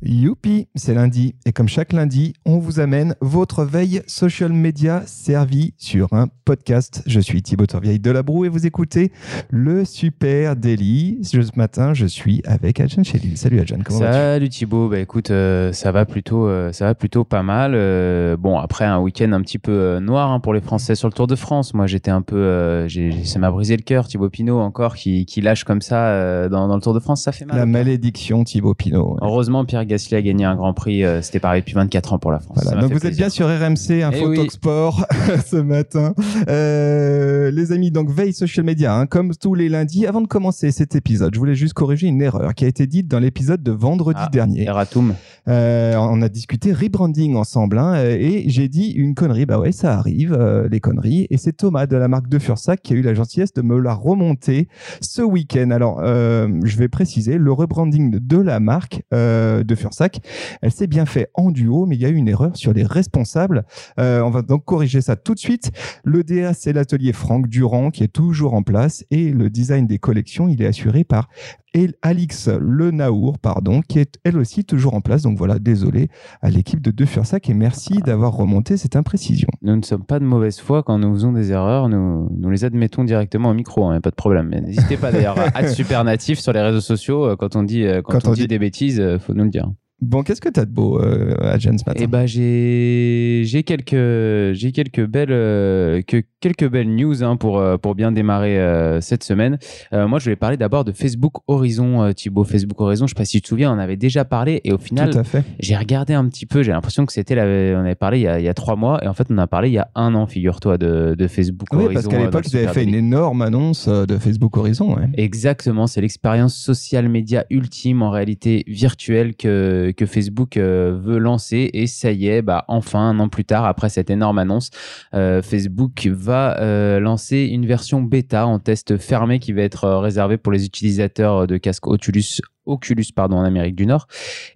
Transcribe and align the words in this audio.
Youpi, 0.00 0.68
c'est 0.76 0.94
lundi. 0.94 1.34
Et 1.44 1.52
comme 1.52 1.66
chaque 1.66 1.92
lundi, 1.92 2.32
on 2.46 2.58
vous 2.58 2.78
amène 2.78 3.16
votre 3.20 3.64
veille 3.64 4.00
social 4.06 4.52
media 4.52 5.02
servie 5.06 5.74
sur 5.76 6.12
un 6.12 6.28
podcast. 6.44 7.02
Je 7.06 7.18
suis 7.18 7.42
Thibaut 7.42 7.66
Torvieille 7.66 7.98
de 7.98 8.10
la 8.12 8.22
Broue 8.22 8.44
et 8.44 8.48
vous 8.48 8.64
écoutez 8.64 9.10
le 9.50 9.84
Super 9.84 10.54
Daily. 10.54 11.18
Ce 11.24 11.38
matin, 11.56 11.94
je 11.94 12.06
suis 12.06 12.42
avec 12.46 12.78
Adjan 12.78 13.02
Chelil. 13.02 13.36
Salut 13.36 13.58
Adjan, 13.58 13.78
comment 13.84 13.98
vas-tu? 13.98 14.12
Salut 14.12 14.48
Thibaut, 14.50 14.88
bah 14.88 15.00
écoute, 15.00 15.32
euh, 15.32 15.72
ça 15.72 15.90
va 15.90 16.06
plutôt, 16.06 16.46
euh, 16.46 16.70
ça 16.72 16.84
va 16.84 16.94
plutôt 16.94 17.24
pas 17.24 17.42
mal. 17.42 17.72
Euh, 17.74 18.36
bon, 18.36 18.56
après 18.56 18.84
un 18.84 19.00
week-end 19.00 19.32
un 19.32 19.40
petit 19.42 19.58
peu 19.58 19.98
noir 19.98 20.30
hein, 20.30 20.38
pour 20.38 20.54
les 20.54 20.60
Français 20.60 20.94
sur 20.94 21.08
le 21.08 21.12
Tour 21.12 21.26
de 21.26 21.34
France. 21.34 21.74
Moi, 21.74 21.88
j'étais 21.88 22.12
un 22.12 22.22
peu, 22.22 22.86
j'ai- 22.86 23.24
ça 23.24 23.40
m'a 23.40 23.50
brisé 23.50 23.76
le 23.76 23.82
cœur. 23.82 24.06
Thibaut 24.06 24.30
Pinot 24.30 24.60
encore 24.60 24.94
qui, 24.94 25.26
qui 25.26 25.40
lâche 25.40 25.64
comme 25.64 25.82
ça 25.82 26.48
dans, 26.48 26.68
dans 26.68 26.76
le 26.76 26.82
Tour 26.82 26.94
de 26.94 27.00
France, 27.00 27.22
ça 27.24 27.32
fait 27.32 27.44
mal. 27.44 27.56
La 27.56 27.66
malédiction 27.66 28.44
Thibaut 28.44 28.74
Pinot. 28.74 29.16
Heureusement, 29.22 29.64
Pierre 29.64 29.87
Gasly 29.88 30.16
a 30.16 30.22
gagné 30.22 30.44
un 30.44 30.54
Grand 30.54 30.72
Prix. 30.74 31.02
euh, 31.04 31.22
C'était 31.22 31.40
pareil 31.40 31.62
depuis 31.62 31.74
24 31.74 32.12
ans 32.12 32.18
pour 32.18 32.30
la 32.30 32.38
France. 32.38 32.60
Voilà, 32.62 32.80
donc 32.82 32.92
vous 32.92 33.04
êtes 33.06 33.16
bien 33.16 33.28
sur 33.28 33.46
RMC, 33.48 34.02
Info 34.04 34.18
Eh 34.20 34.26
oui. 34.26 34.36
Talk 34.36 34.52
Sport 34.52 35.06
ce 35.46 35.56
matin. 35.56 36.14
Euh, 36.48 37.50
les 37.50 37.72
amis, 37.72 37.90
donc 37.90 38.10
veille 38.10 38.32
social 38.32 38.64
media, 38.64 38.94
hein, 38.94 39.06
comme 39.06 39.34
tous 39.34 39.54
les 39.54 39.68
lundis. 39.68 40.06
Avant 40.06 40.20
de 40.20 40.26
commencer 40.26 40.70
cet 40.70 40.94
épisode, 40.94 41.34
je 41.34 41.38
voulais 41.38 41.54
juste 41.54 41.74
corriger 41.74 42.06
une 42.06 42.20
erreur 42.22 42.54
qui 42.54 42.64
a 42.64 42.68
été 42.68 42.86
dite 42.86 43.08
dans 43.08 43.18
l'épisode 43.18 43.62
de 43.62 43.72
vendredi 43.72 44.20
Ah, 44.22 44.28
dernier. 44.32 44.64
Eratum. 44.64 45.14
Euh, 45.48 45.94
on 45.98 46.20
a 46.22 46.28
discuté 46.28 46.72
rebranding 46.72 47.34
ensemble 47.36 47.78
hein, 47.78 47.94
et 48.04 48.44
j'ai 48.48 48.68
dit 48.68 48.90
une 48.90 49.14
connerie. 49.14 49.46
Bah 49.46 49.58
ouais, 49.58 49.72
ça 49.72 49.94
arrive, 49.96 50.34
euh, 50.38 50.68
les 50.70 50.80
conneries. 50.80 51.26
Et 51.30 51.38
c'est 51.38 51.52
Thomas 51.52 51.86
de 51.86 51.96
la 51.96 52.08
marque 52.08 52.28
de 52.28 52.38
Fursac 52.38 52.82
qui 52.82 52.92
a 52.92 52.96
eu 52.96 53.02
la 53.02 53.14
gentillesse 53.14 53.52
de 53.54 53.62
me 53.62 53.78
la 53.80 53.94
remonter 53.94 54.68
ce 55.00 55.22
week-end. 55.22 55.70
Alors, 55.70 56.00
euh, 56.02 56.48
je 56.64 56.76
vais 56.76 56.88
préciser, 56.88 57.38
le 57.38 57.52
rebranding 57.52 58.18
de 58.20 58.36
la 58.38 58.60
marque 58.60 59.02
euh, 59.14 59.64
de 59.64 59.74
Fursac, 59.78 60.20
elle 60.62 60.70
s'est 60.72 60.86
bien 60.86 61.06
fait 61.06 61.30
en 61.34 61.50
duo, 61.50 61.86
mais 61.86 61.96
il 61.96 62.02
y 62.02 62.06
a 62.06 62.08
eu 62.08 62.14
une 62.16 62.28
erreur 62.28 62.56
sur 62.56 62.72
les 62.72 62.84
responsables. 62.84 63.64
Euh, 63.98 64.20
on 64.22 64.30
va 64.30 64.42
donc 64.42 64.64
corriger 64.64 65.00
ça 65.00 65.16
tout 65.16 65.34
de 65.34 65.38
suite. 65.38 65.70
Le 66.04 66.24
DA, 66.24 66.52
c'est 66.54 66.72
l'atelier 66.72 67.12
Franck 67.12 67.48
Durand 67.48 67.90
qui 67.90 68.02
est 68.04 68.12
toujours 68.12 68.54
en 68.54 68.62
place 68.62 69.04
et 69.10 69.30
le 69.32 69.50
design 69.50 69.86
des 69.86 69.98
collections, 69.98 70.48
il 70.48 70.60
est 70.62 70.66
assuré 70.66 71.04
par 71.04 71.28
et 71.74 71.90
Alix 72.00 72.48
Le 72.48 72.90
Naour, 72.90 73.38
pardon, 73.38 73.82
qui 73.86 73.98
est 73.98 74.18
elle 74.24 74.38
aussi 74.38 74.64
toujours 74.64 74.94
en 74.94 75.02
place. 75.02 75.22
Donc 75.22 75.36
voilà, 75.36 75.58
désolé 75.58 76.08
à 76.40 76.48
l'équipe 76.48 76.80
de 76.80 76.90
De 76.90 77.04
Fursac 77.04 77.50
et 77.50 77.54
merci 77.54 77.98
d'avoir 77.98 78.32
remonté 78.32 78.78
cette 78.78 78.96
imprécision. 78.96 79.48
Nous 79.60 79.76
ne 79.76 79.82
sommes 79.82 80.02
pas 80.04 80.18
de 80.18 80.24
mauvaise 80.24 80.58
foi 80.60 80.82
quand 80.82 80.98
nous 80.98 81.12
faisons 81.12 81.32
des 81.32 81.52
erreurs. 81.52 81.90
Nous, 81.90 82.30
nous 82.34 82.50
les 82.50 82.64
admettons 82.64 83.04
directement 83.04 83.50
au 83.50 83.54
micro, 83.54 83.84
hein, 83.86 84.00
pas 84.00 84.08
de 84.10 84.14
problème. 84.14 84.48
N'hésitez 84.48 84.96
pas 84.96 85.12
d'ailleurs 85.12 85.38
à 85.38 85.62
être 85.62 85.68
super 85.74 86.02
natif 86.04 86.38
sur 86.38 86.54
les 86.54 86.62
réseaux 86.62 86.80
sociaux. 86.80 87.26
euh, 87.26 87.36
Quand 87.36 87.54
on 87.54 87.62
dit, 87.62 87.84
euh, 87.84 88.00
quand 88.02 88.14
Quand 88.14 88.28
on 88.28 88.30
on 88.30 88.34
dit 88.34 88.40
dit- 88.42 88.48
des 88.48 88.58
bêtises, 88.58 89.02
faut 89.18 89.34
nous 89.34 89.44
le 89.44 89.50
dire. 89.50 89.67
Bon, 90.00 90.22
qu'est-ce 90.22 90.40
que 90.40 90.48
tu 90.48 90.60
as 90.60 90.64
de 90.64 90.70
beau 90.70 91.02
euh, 91.02 91.34
à 91.40 91.58
Jen 91.58 91.76
ce 91.76 91.82
matin 91.84 92.00
Eh 92.04 92.06
ben 92.06 92.24
j'ai 92.24 93.42
j'ai 93.44 93.64
quelques 93.64 94.54
j'ai 94.54 94.70
quelques 94.70 95.04
belles 95.04 95.32
euh, 95.32 96.02
que 96.02 96.22
quelques 96.38 96.68
belles 96.70 96.94
news 96.94 97.24
hein, 97.24 97.34
pour 97.34 97.58
euh, 97.58 97.78
pour 97.78 97.96
bien 97.96 98.12
démarrer 98.12 98.60
euh, 98.60 99.00
cette 99.00 99.24
semaine. 99.24 99.58
Euh, 99.92 100.06
moi 100.06 100.20
je 100.20 100.24
voulais 100.26 100.36
parler 100.36 100.56
d'abord 100.56 100.84
de 100.84 100.92
Facebook 100.92 101.32
Horizon 101.48 102.12
Thibaut 102.12 102.44
Facebook 102.44 102.80
Horizon. 102.80 103.08
Je 103.08 103.14
sais 103.14 103.18
pas 103.18 103.24
si 103.24 103.38
tu 103.38 103.42
te 103.42 103.48
souviens, 103.48 103.72
on 103.72 103.74
en 103.74 103.78
avait 103.80 103.96
déjà 103.96 104.24
parlé 104.24 104.60
et 104.62 104.72
au 104.72 104.78
final 104.78 105.10
j'ai 105.58 105.76
regardé 105.76 106.14
un 106.14 106.28
petit 106.28 106.46
peu. 106.46 106.62
J'ai 106.62 106.70
l'impression 106.70 107.04
que 107.04 107.12
c'était 107.12 107.34
on 107.36 107.80
avait 107.80 107.94
parlé 107.96 108.18
il 108.20 108.22
y, 108.22 108.28
a, 108.28 108.38
il 108.38 108.44
y 108.44 108.48
a 108.48 108.54
trois 108.54 108.76
mois 108.76 109.02
et 109.04 109.08
en 109.08 109.14
fait 109.14 109.26
on 109.30 109.34
en 109.34 109.38
a 109.38 109.46
parlé 109.48 109.68
il 109.70 109.74
y 109.74 109.78
a 109.78 109.90
un 109.96 110.14
an. 110.14 110.26
Figure-toi 110.28 110.78
de, 110.78 111.16
de 111.18 111.26
Facebook 111.26 111.66
Oui, 111.72 111.86
Horizon. 111.86 111.94
parce 111.94 112.06
qu'à 112.06 112.18
l'époque, 112.24 112.44
ils 112.52 112.56
avaient 112.56 112.68
fait 112.68 112.84
une 112.84 112.94
énorme 112.94 113.42
annonce 113.42 113.88
de 113.88 114.16
Facebook 114.18 114.56
Horizon. 114.56 114.94
ouais. 114.94 115.08
Exactement, 115.14 115.88
c'est 115.88 116.00
l'expérience 116.02 116.54
social 116.54 117.08
média 117.08 117.44
ultime 117.50 118.02
en 118.02 118.10
réalité 118.10 118.62
virtuelle 118.68 119.34
que, 119.34 119.87
que 119.92 120.06
Facebook 120.06 120.56
euh, 120.56 120.98
veut 121.00 121.18
lancer. 121.18 121.70
Et 121.72 121.86
ça 121.86 122.12
y 122.12 122.28
est, 122.28 122.42
bah 122.42 122.64
enfin 122.68 123.00
un 123.00 123.18
an 123.20 123.28
plus 123.28 123.44
tard 123.44 123.64
après 123.64 123.88
cette 123.88 124.10
énorme 124.10 124.38
annonce, 124.38 124.70
euh, 125.14 125.42
Facebook 125.42 126.06
va 126.10 126.58
euh, 126.60 127.00
lancer 127.00 127.44
une 127.44 127.66
version 127.66 128.02
bêta 128.02 128.46
en 128.46 128.58
test 128.58 128.96
fermé 128.96 129.38
qui 129.38 129.52
va 129.52 129.62
être 129.62 129.88
réservée 129.88 130.36
pour 130.36 130.52
les 130.52 130.64
utilisateurs 130.64 131.46
de 131.46 131.56
casque 131.56 131.86
Oculus 131.86 132.40
Oculus 132.66 133.06
pardon 133.16 133.36
en 133.36 133.44
Amérique 133.44 133.76
du 133.76 133.86
Nord. 133.86 134.08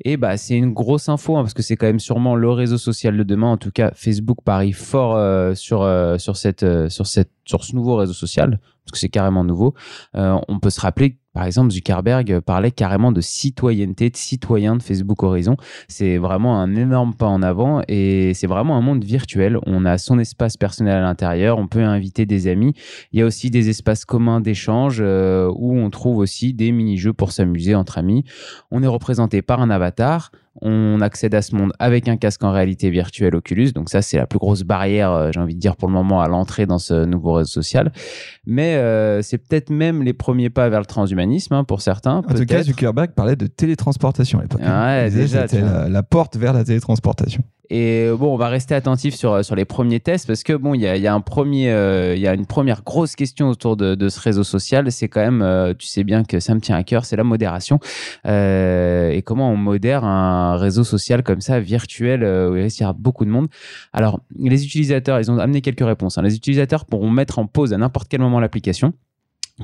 Et 0.04 0.18
bah 0.18 0.36
c'est 0.36 0.54
une 0.54 0.72
grosse 0.72 1.08
info 1.08 1.36
hein, 1.36 1.42
parce 1.42 1.54
que 1.54 1.62
c'est 1.62 1.76
quand 1.76 1.86
même 1.86 2.00
sûrement 2.00 2.36
le 2.36 2.50
réseau 2.50 2.76
social 2.76 3.16
de 3.16 3.22
demain. 3.22 3.52
En 3.52 3.56
tout 3.56 3.70
cas 3.70 3.90
Facebook 3.94 4.38
parie 4.44 4.72
fort 4.72 5.56
sur 5.56 5.88
sur 6.18 6.36
cette 6.36 6.88
sur 6.90 7.06
cette 7.06 7.30
sur 7.46 7.64
ce 7.64 7.74
nouveau 7.74 7.96
réseau 7.96 8.12
social 8.12 8.60
parce 8.84 8.92
que 8.92 8.98
c'est 8.98 9.08
carrément 9.08 9.44
nouveau 9.44 9.74
euh, 10.16 10.38
on 10.48 10.58
peut 10.58 10.70
se 10.70 10.80
rappeler, 10.80 11.18
par 11.32 11.44
exemple, 11.44 11.70
Zuckerberg 11.70 12.40
parlait 12.40 12.70
carrément 12.70 13.10
de 13.10 13.20
citoyenneté, 13.20 14.10
de 14.10 14.16
citoyen 14.16 14.76
de 14.76 14.82
Facebook 14.82 15.22
Horizon. 15.22 15.56
C'est 15.88 16.18
vraiment 16.18 16.60
un 16.60 16.74
énorme 16.74 17.14
pas 17.14 17.26
en 17.26 17.42
avant 17.42 17.82
et 17.88 18.32
c'est 18.34 18.46
vraiment 18.46 18.76
un 18.76 18.82
monde 18.82 19.02
virtuel. 19.02 19.58
On 19.66 19.84
a 19.86 19.96
son 19.98 20.18
espace 20.18 20.56
personnel 20.56 20.96
à 20.96 21.00
l'intérieur, 21.00 21.58
on 21.58 21.68
peut 21.68 21.82
inviter 21.82 22.26
des 22.26 22.48
amis. 22.48 22.74
Il 23.12 23.20
y 23.20 23.22
a 23.22 23.26
aussi 23.26 23.50
des 23.50 23.70
espaces 23.70 24.04
communs 24.04 24.40
d'échange 24.40 24.98
euh, 25.00 25.50
où 25.54 25.76
on 25.78 25.88
trouve 25.90 26.18
aussi 26.18 26.52
des 26.52 26.70
mini-jeux 26.70 27.14
pour 27.14 27.32
s'amuser 27.32 27.74
entre 27.74 27.98
amis. 27.98 28.24
On 28.70 28.82
est 28.82 28.88
représenté 28.88 29.40
par 29.42 29.62
un 29.62 29.70
avatar. 29.70 30.30
On 30.60 31.00
accède 31.00 31.34
à 31.34 31.40
ce 31.40 31.54
monde 31.54 31.72
avec 31.78 32.08
un 32.08 32.18
casque 32.18 32.44
en 32.44 32.52
réalité 32.52 32.90
virtuelle 32.90 33.34
Oculus. 33.34 33.72
Donc 33.72 33.88
ça, 33.88 34.02
c'est 34.02 34.18
la 34.18 34.26
plus 34.26 34.38
grosse 34.38 34.64
barrière, 34.64 35.10
euh, 35.10 35.30
j'ai 35.32 35.40
envie 35.40 35.54
de 35.54 35.60
dire, 35.60 35.76
pour 35.76 35.88
le 35.88 35.94
moment, 35.94 36.20
à 36.20 36.28
l'entrée 36.28 36.66
dans 36.66 36.78
ce 36.78 37.06
nouveau 37.06 37.34
réseau 37.34 37.50
social. 37.50 37.90
Mais 38.44 38.71
euh, 38.74 39.22
c'est 39.22 39.38
peut-être 39.38 39.70
même 39.70 40.02
les 40.02 40.12
premiers 40.12 40.50
pas 40.50 40.68
vers 40.68 40.80
le 40.80 40.86
transhumanisme 40.86 41.54
hein, 41.54 41.64
pour 41.64 41.80
certains. 41.80 42.16
En 42.16 42.22
tout 42.22 42.44
cas. 42.44 42.62
Zuckerberg 42.62 43.12
parlait 43.12 43.36
de 43.36 43.46
télétransportation 43.46 44.38
à 44.38 44.42
l'époque. 44.42 44.60
Ouais, 44.60 45.06
Il 45.06 45.10
disait 45.10 45.22
déjà, 45.22 45.48
C'était 45.48 45.88
la 45.88 46.02
porte 46.02 46.36
vers 46.36 46.52
la 46.52 46.64
télétransportation. 46.64 47.42
Et 47.74 48.04
euh, 48.06 48.16
bon, 48.18 48.34
on 48.34 48.36
va 48.36 48.48
rester 48.48 48.74
attentif 48.74 49.14
sur, 49.14 49.42
sur 49.42 49.56
les 49.56 49.64
premiers 49.64 49.98
tests 49.98 50.26
parce 50.26 50.42
que 50.42 50.52
bon, 50.52 50.74
il 50.74 50.82
y 50.82 50.86
a, 50.86 50.98
y 50.98 51.06
a 51.06 51.14
un 51.14 51.24
euh, 51.40 52.14
y 52.18 52.26
a 52.26 52.34
une 52.34 52.44
première 52.44 52.82
grosse 52.82 53.16
question 53.16 53.48
autour 53.48 53.78
de, 53.78 54.08
ce 54.10 54.20
réseau 54.20 54.44
social. 54.44 54.92
C'est 54.92 55.08
quand 55.08 55.22
même, 55.22 55.40
euh, 55.40 55.72
tu 55.72 55.86
sais 55.86 56.04
bien 56.04 56.22
que 56.22 56.38
ça 56.38 56.54
me 56.54 56.60
tient 56.60 56.76
à 56.76 56.82
cœur, 56.84 57.06
c'est 57.06 57.16
la 57.16 57.24
modération 57.24 57.80
Euh, 58.26 59.10
et 59.10 59.22
comment 59.22 59.50
on 59.50 59.56
modère 59.56 60.04
un 60.04 60.58
réseau 60.58 60.84
social 60.84 61.22
comme 61.22 61.40
ça 61.40 61.60
virtuel 61.60 62.22
euh, 62.24 62.50
où 62.50 62.56
il 62.56 62.66
d'y 62.66 62.82
avoir 62.82 62.94
beaucoup 62.94 63.24
de 63.24 63.30
monde. 63.30 63.48
Alors, 63.94 64.20
les 64.38 64.66
utilisateurs, 64.66 65.18
ils 65.18 65.30
ont 65.30 65.38
amené 65.38 65.62
quelques 65.62 65.84
réponses. 65.84 66.18
hein. 66.18 66.22
Les 66.22 66.36
utilisateurs 66.36 66.84
pourront 66.84 67.10
mettre 67.10 67.38
en 67.38 67.46
pause 67.46 67.72
à 67.72 67.78
n'importe 67.78 68.08
quel 68.08 68.20
moment 68.20 68.38
l'application 68.38 68.92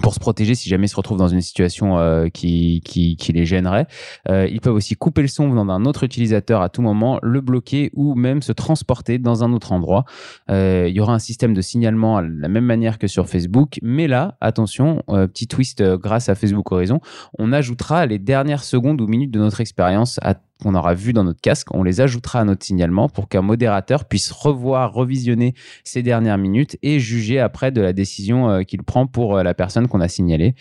pour 0.03 0.15
se 0.15 0.21
protéger 0.21 0.55
si 0.55 0.69
jamais 0.69 0.87
ils 0.87 0.91
se 0.91 0.97
retrouvent 0.97 1.19
dans 1.19 1.29
une 1.29 1.41
situation 1.41 1.99
euh, 1.99 2.29
qui, 2.29 2.83
qui, 2.85 3.33
les 3.33 3.47
gênerait. 3.47 3.87
Euh, 4.29 4.47
ils 4.51 4.61
peuvent 4.61 4.75
aussi 4.75 4.95
couper 4.97 5.23
le 5.23 5.29
son 5.29 5.49
venant 5.49 5.65
d'un 5.65 5.85
autre 5.85 6.05
utilisateur 6.05 6.63
à 6.63 6.69
tout 6.69 6.83
moment, 6.83 7.19
le 7.23 7.41
bloquer 7.41 7.91
ou 7.95 8.15
même 8.15 8.43
se 8.43 8.53
transporter 8.53 9.19
dans 9.19 9.45
un 9.45 9.53
autre 9.53 9.73
endroit. 9.73 10.05
Euh, 10.51 10.87
il 10.89 10.95
y 10.95 11.01
aura 11.01 11.15
un 11.15 11.19
système 11.19 11.55
de 11.55 11.61
signalement 11.61 12.19
à 12.19 12.23
la 12.23 12.49
même 12.49 12.65
manière 12.65 12.99
que 12.99 13.07
sur 13.07 13.29
Facebook, 13.29 13.79
mais 13.83 14.07
là, 14.07 14.37
attention, 14.41 15.03
petit 15.09 15.47
twist 15.47 15.83
grâce 15.83 16.29
à 16.29 16.35
Facebook 16.35 16.71
Horizon, 16.71 17.01
on 17.39 17.53
ajoutera 17.53 18.07
les 18.07 18.19
dernières 18.19 18.65
secondes 18.65 19.01
ou 19.01 19.07
minutes 19.07 19.31
de 19.31 19.39
notre 19.39 19.61
expérience 19.61 20.19
à 20.23 20.35
qu'on 20.63 20.75
aura 20.75 20.95
vu 20.95 21.13
dans 21.13 21.25
notre 21.25 21.41
casque, 21.41 21.73
on 21.73 21.83
les 21.83 22.01
ajoutera 22.01 22.41
à 22.41 22.45
notre 22.45 22.65
signalement 22.65 23.09
pour 23.09 23.29
qu'un 23.29 23.43
modérateur 23.43 24.05
puisse 24.07 24.31
revoir, 24.31 24.93
revisionner 24.93 25.55
ces 25.85 26.03
dernières 26.03 26.39
minutes 26.39 26.77
et 26.83 26.99
juger 26.99 27.39
après 27.39 27.71
de 27.71 27.81
la 27.81 27.93
décision 27.93 28.51
euh, 28.51 28.63
qu'il 28.63 28.83
prend 28.83 29.07
pour 29.07 29.37
euh, 29.37 29.43
la 29.43 29.55
personne 29.55 29.89
qu'on 29.89 30.01
a 30.01 30.09
signalée. 30.09 30.55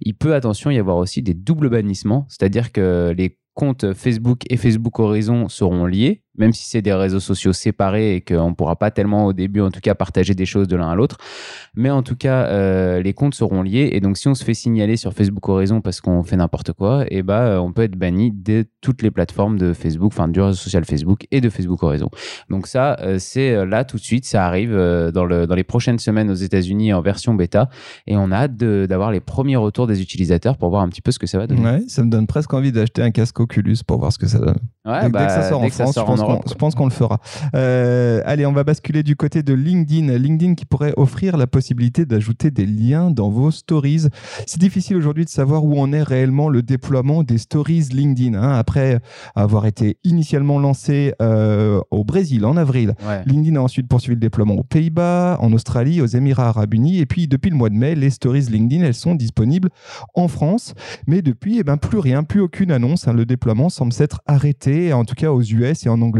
Il 0.00 0.14
peut, 0.14 0.34
attention, 0.34 0.70
y 0.70 0.78
avoir 0.78 0.96
aussi 0.96 1.22
des 1.22 1.34
doubles 1.34 1.68
bannissements, 1.68 2.26
c'est-à-dire 2.28 2.72
que 2.72 3.14
les 3.16 3.38
comptes 3.54 3.92
Facebook 3.92 4.42
et 4.48 4.56
Facebook 4.56 4.98
Horizon 4.98 5.48
seront 5.48 5.84
liés, 5.84 6.22
même 6.36 6.52
si 6.52 6.64
c'est 6.64 6.82
des 6.82 6.92
réseaux 6.92 7.20
sociaux 7.20 7.52
séparés 7.52 8.16
et 8.16 8.20
qu'on 8.20 8.50
ne 8.50 8.54
pourra 8.54 8.76
pas 8.76 8.90
tellement 8.90 9.26
au 9.26 9.32
début, 9.32 9.60
en 9.60 9.70
tout 9.70 9.80
cas, 9.80 9.94
partager 9.94 10.34
des 10.34 10.46
choses 10.46 10.68
de 10.68 10.76
l'un 10.76 10.88
à 10.90 10.94
l'autre. 10.94 11.18
Mais 11.74 11.90
en 11.90 12.02
tout 12.02 12.16
cas, 12.16 12.46
euh, 12.46 13.02
les 13.02 13.12
comptes 13.12 13.34
seront 13.34 13.62
liés. 13.62 13.90
Et 13.92 14.00
donc, 14.00 14.16
si 14.16 14.28
on 14.28 14.34
se 14.34 14.44
fait 14.44 14.54
signaler 14.54 14.96
sur 14.96 15.12
Facebook 15.12 15.48
Horizon 15.48 15.80
parce 15.80 16.00
qu'on 16.00 16.22
fait 16.22 16.36
n'importe 16.36 16.72
quoi, 16.72 17.04
et 17.08 17.22
ben, 17.22 17.34
euh, 17.34 17.58
on 17.58 17.72
peut 17.72 17.82
être 17.82 17.96
banni 17.96 18.30
de 18.32 18.64
toutes 18.80 19.02
les 19.02 19.10
plateformes 19.10 19.58
de 19.58 19.72
Facebook, 19.72 20.12
enfin 20.12 20.28
du 20.28 20.40
réseau 20.40 20.54
social 20.56 20.84
Facebook 20.84 21.26
et 21.30 21.40
de 21.40 21.50
Facebook 21.50 21.82
Horizon. 21.82 22.08
Donc 22.50 22.66
ça, 22.66 22.96
euh, 23.00 23.16
c'est 23.18 23.64
là 23.66 23.84
tout 23.84 23.96
de 23.96 24.02
suite, 24.02 24.24
ça 24.24 24.46
arrive 24.46 24.72
euh, 24.72 25.10
dans, 25.10 25.24
le, 25.24 25.46
dans 25.46 25.54
les 25.54 25.64
prochaines 25.64 25.98
semaines 25.98 26.30
aux 26.30 26.34
États-Unis 26.34 26.92
en 26.92 27.02
version 27.02 27.34
bêta. 27.34 27.68
Et 28.06 28.16
on 28.16 28.30
a 28.32 28.36
hâte 28.36 28.56
d'avoir 28.56 29.10
les 29.12 29.20
premiers 29.20 29.56
retours 29.56 29.86
des 29.86 30.00
utilisateurs 30.02 30.56
pour 30.56 30.70
voir 30.70 30.82
un 30.82 30.88
petit 30.88 31.02
peu 31.02 31.10
ce 31.12 31.18
que 31.18 31.26
ça 31.26 31.38
va 31.38 31.46
donner. 31.46 31.62
Ouais, 31.62 31.82
ça 31.88 32.02
me 32.04 32.10
donne 32.10 32.26
presque 32.26 32.52
envie 32.54 32.72
d'acheter 32.72 33.02
un 33.02 33.10
casque 33.10 33.38
Oculus 33.40 33.78
pour 33.86 33.98
voir 33.98 34.12
ce 34.12 34.18
que 34.18 34.26
ça 34.26 34.38
donne. 34.38 34.56
Ouais, 34.84 35.00
Dès- 35.00 35.06
dès 35.06 35.10
bah, 35.12 35.26
que 35.26 35.32
ça 35.32 35.48
sort 35.48 35.60
en 35.60 35.64
dès 35.64 35.68
que 35.70 35.74
ça 35.76 35.84
France, 35.84 35.94
sort 35.94 36.06
je 36.06 36.10
pense 36.12 36.21
je 36.48 36.54
pense 36.54 36.74
qu'on 36.74 36.84
le 36.86 36.90
fera. 36.92 37.18
Euh, 37.54 38.20
allez, 38.24 38.46
on 38.46 38.52
va 38.52 38.64
basculer 38.64 39.02
du 39.02 39.16
côté 39.16 39.42
de 39.42 39.54
LinkedIn. 39.54 40.16
LinkedIn 40.16 40.54
qui 40.54 40.64
pourrait 40.64 40.94
offrir 40.96 41.36
la 41.36 41.46
possibilité 41.46 42.04
d'ajouter 42.06 42.50
des 42.50 42.66
liens 42.66 43.10
dans 43.10 43.30
vos 43.30 43.50
stories. 43.50 44.06
C'est 44.46 44.60
difficile 44.60 44.96
aujourd'hui 44.96 45.24
de 45.24 45.30
savoir 45.30 45.64
où 45.64 45.78
en 45.80 45.92
est 45.92 46.02
réellement 46.02 46.48
le 46.48 46.62
déploiement 46.62 47.22
des 47.22 47.38
stories 47.38 47.88
LinkedIn. 47.92 48.34
hein. 48.34 48.52
Après 48.58 49.00
avoir 49.34 49.66
été 49.66 49.98
initialement 50.04 50.58
lancé 50.58 51.14
euh, 51.22 51.80
au 51.90 52.04
Brésil 52.04 52.44
en 52.44 52.56
avril, 52.56 52.94
Ouais. 53.06 53.22
LinkedIn 53.26 53.56
a 53.56 53.60
ensuite 53.60 53.88
poursuivi 53.88 54.14
le 54.14 54.20
déploiement 54.20 54.54
aux 54.54 54.62
Pays-Bas, 54.62 55.38
en 55.40 55.52
Australie, 55.52 56.00
aux 56.00 56.06
Émirats 56.06 56.48
Arabes 56.48 56.74
Unis. 56.74 56.98
Et 56.98 57.06
puis, 57.06 57.26
depuis 57.28 57.50
le 57.50 57.56
mois 57.56 57.68
de 57.68 57.74
mai, 57.74 57.94
les 57.94 58.10
stories 58.10 58.42
LinkedIn, 58.50 58.84
elles 58.84 58.94
sont 58.94 59.14
disponibles 59.14 59.70
en 60.14 60.28
France. 60.28 60.74
Mais 61.06 61.20
depuis, 61.22 61.58
eh 61.58 61.64
ben, 61.64 61.76
plus 61.76 61.98
rien, 61.98 62.22
plus 62.22 62.40
aucune 62.40 62.70
annonce. 62.70 63.08
hein. 63.08 63.12
Le 63.12 63.24
déploiement 63.26 63.68
semble 63.68 63.92
s'être 63.92 64.20
arrêté, 64.26 64.92
en 64.92 65.04
tout 65.04 65.14
cas 65.14 65.30
aux 65.32 65.42
US 65.42 65.84
et 65.86 65.88
en 65.88 66.00
Angleterre. 66.00 66.11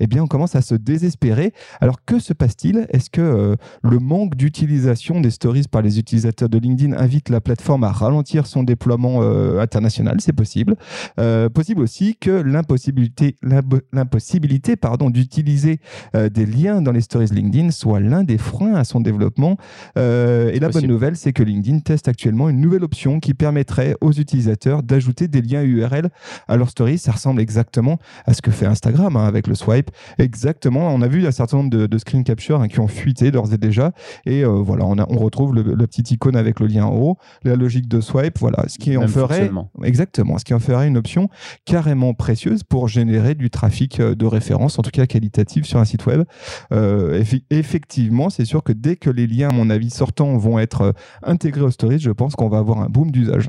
Eh 0.00 0.06
bien, 0.06 0.22
on 0.22 0.26
commence 0.26 0.54
à 0.56 0.62
se 0.62 0.74
désespérer. 0.74 1.52
Alors, 1.80 2.04
que 2.04 2.18
se 2.18 2.32
passe-t-il? 2.32 2.86
Est-ce 2.90 3.10
que 3.10 3.20
euh, 3.20 3.56
le 3.82 3.98
manque 3.98 4.34
d'utilisation 4.36 5.20
des 5.20 5.30
stories 5.30 5.64
par 5.70 5.82
les 5.82 5.98
utilisateurs 5.98 6.48
de 6.48 6.58
LinkedIn 6.58 6.96
invite 6.96 7.28
la 7.28 7.40
plateforme 7.40 7.84
à 7.84 7.92
ralentir 7.92 8.46
son 8.46 8.62
déploiement 8.62 9.20
euh, 9.22 9.60
international? 9.60 10.16
C'est 10.20 10.32
possible. 10.32 10.76
Euh, 11.18 11.48
possible 11.48 11.82
aussi 11.82 12.16
que 12.16 12.30
l'impossibilité, 12.30 13.36
l'imbo- 13.42 13.80
l'impossibilité 13.92 14.76
pardon, 14.76 15.10
d'utiliser 15.10 15.80
des 16.14 16.46
liens 16.46 16.80
dans 16.82 16.92
les 16.92 17.00
stories 17.00 17.26
LinkedIn 17.26 17.70
soit 17.70 18.00
l'un 18.00 18.24
des 18.24 18.38
freins 18.38 18.74
à 18.74 18.84
son 18.84 19.00
développement. 19.00 19.56
Et 19.96 20.58
la 20.60 20.68
bonne 20.68 20.86
nouvelle, 20.86 21.16
c'est 21.16 21.32
que 21.32 21.42
LinkedIn 21.42 21.80
teste 21.80 22.08
actuellement 22.08 22.48
une 22.48 22.60
nouvelle 22.60 22.84
option 22.84 23.20
qui 23.20 23.34
permettrait 23.34 23.96
aux 24.00 24.12
utilisateurs 24.12 24.82
d'ajouter 24.82 25.28
des 25.28 25.42
liens 25.42 25.62
URL 25.62 26.10
à 26.48 26.56
leurs 26.56 26.70
stories. 26.70 26.98
Ça 26.98 27.12
ressemble 27.12 27.40
exactement 27.40 27.98
à 28.26 28.34
ce 28.34 28.42
que 28.42 28.50
fait 28.50 28.66
Instagram 28.66 29.13
hein, 29.16 29.24
avec 29.26 29.46
le 29.46 29.54
swipe. 29.54 29.90
Exactement. 30.18 30.92
On 30.94 31.02
a 31.02 31.08
vu 31.08 31.26
un 31.26 31.30
certain 31.30 31.58
nombre 31.58 31.70
de, 31.70 31.86
de 31.86 31.98
screen 31.98 32.24
capture 32.24 32.60
hein, 32.60 32.68
qui 32.68 32.80
ont 32.80 32.88
fuité 32.88 33.30
d'ores 33.30 33.52
et 33.52 33.58
déjà. 33.58 33.92
Et 34.26 34.44
euh, 34.44 34.48
voilà, 34.48 34.84
on, 34.86 34.98
a- 34.98 35.06
on 35.08 35.16
retrouve 35.16 35.54
le, 35.54 35.62
le 35.62 35.86
petit 35.86 36.14
icône 36.14 36.36
avec 36.36 36.60
le 36.60 36.66
lien 36.66 36.84
en 36.86 36.94
haut, 36.96 37.16
la 37.42 37.56
logique 37.56 37.88
de 37.88 38.00
swipe. 38.00 38.38
Voilà, 38.38 38.64
ce 38.68 38.78
qui 38.78 38.96
en 38.96 39.02
ferait. 39.08 39.40
Exactement, 39.82 40.38
ce 40.38 40.44
qui 40.44 40.54
en 40.54 40.58
ferait 40.58 40.88
une 40.88 40.96
option 40.96 41.28
carrément 41.64 42.14
précieuse 42.14 42.62
pour 42.62 42.88
générer 42.88 43.34
du 43.34 43.50
trafic 43.50 44.00
euh, 44.00 44.14
de 44.14 44.26
référence, 44.26 44.78
en 44.78 44.82
tout 44.82 44.90
cas 44.90 45.06
qualitatif 45.06 45.64
sur 45.66 45.78
un 45.78 45.84
site 45.84 46.06
web. 46.06 46.24
Euh, 46.72 47.22
effectivement, 47.50 48.30
c'est 48.30 48.44
sûr 48.44 48.62
que 48.62 48.72
dès 48.72 48.96
que 48.96 49.10
les 49.10 49.26
liens, 49.26 49.48
à 49.50 49.52
mon 49.52 49.70
avis, 49.70 49.90
sortants 49.90 50.36
vont 50.36 50.58
être 50.58 50.94
intégrés 51.22 51.62
aux 51.62 51.70
stories, 51.70 51.98
je 51.98 52.10
pense 52.10 52.34
qu'on 52.34 52.48
va 52.48 52.58
avoir 52.58 52.80
un 52.80 52.86
boom 52.86 53.10
d'usage. 53.10 53.48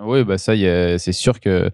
Oui, 0.00 0.24
bah 0.24 0.38
ça, 0.38 0.54
c'est 0.98 1.12
sûr 1.12 1.38
que, 1.38 1.70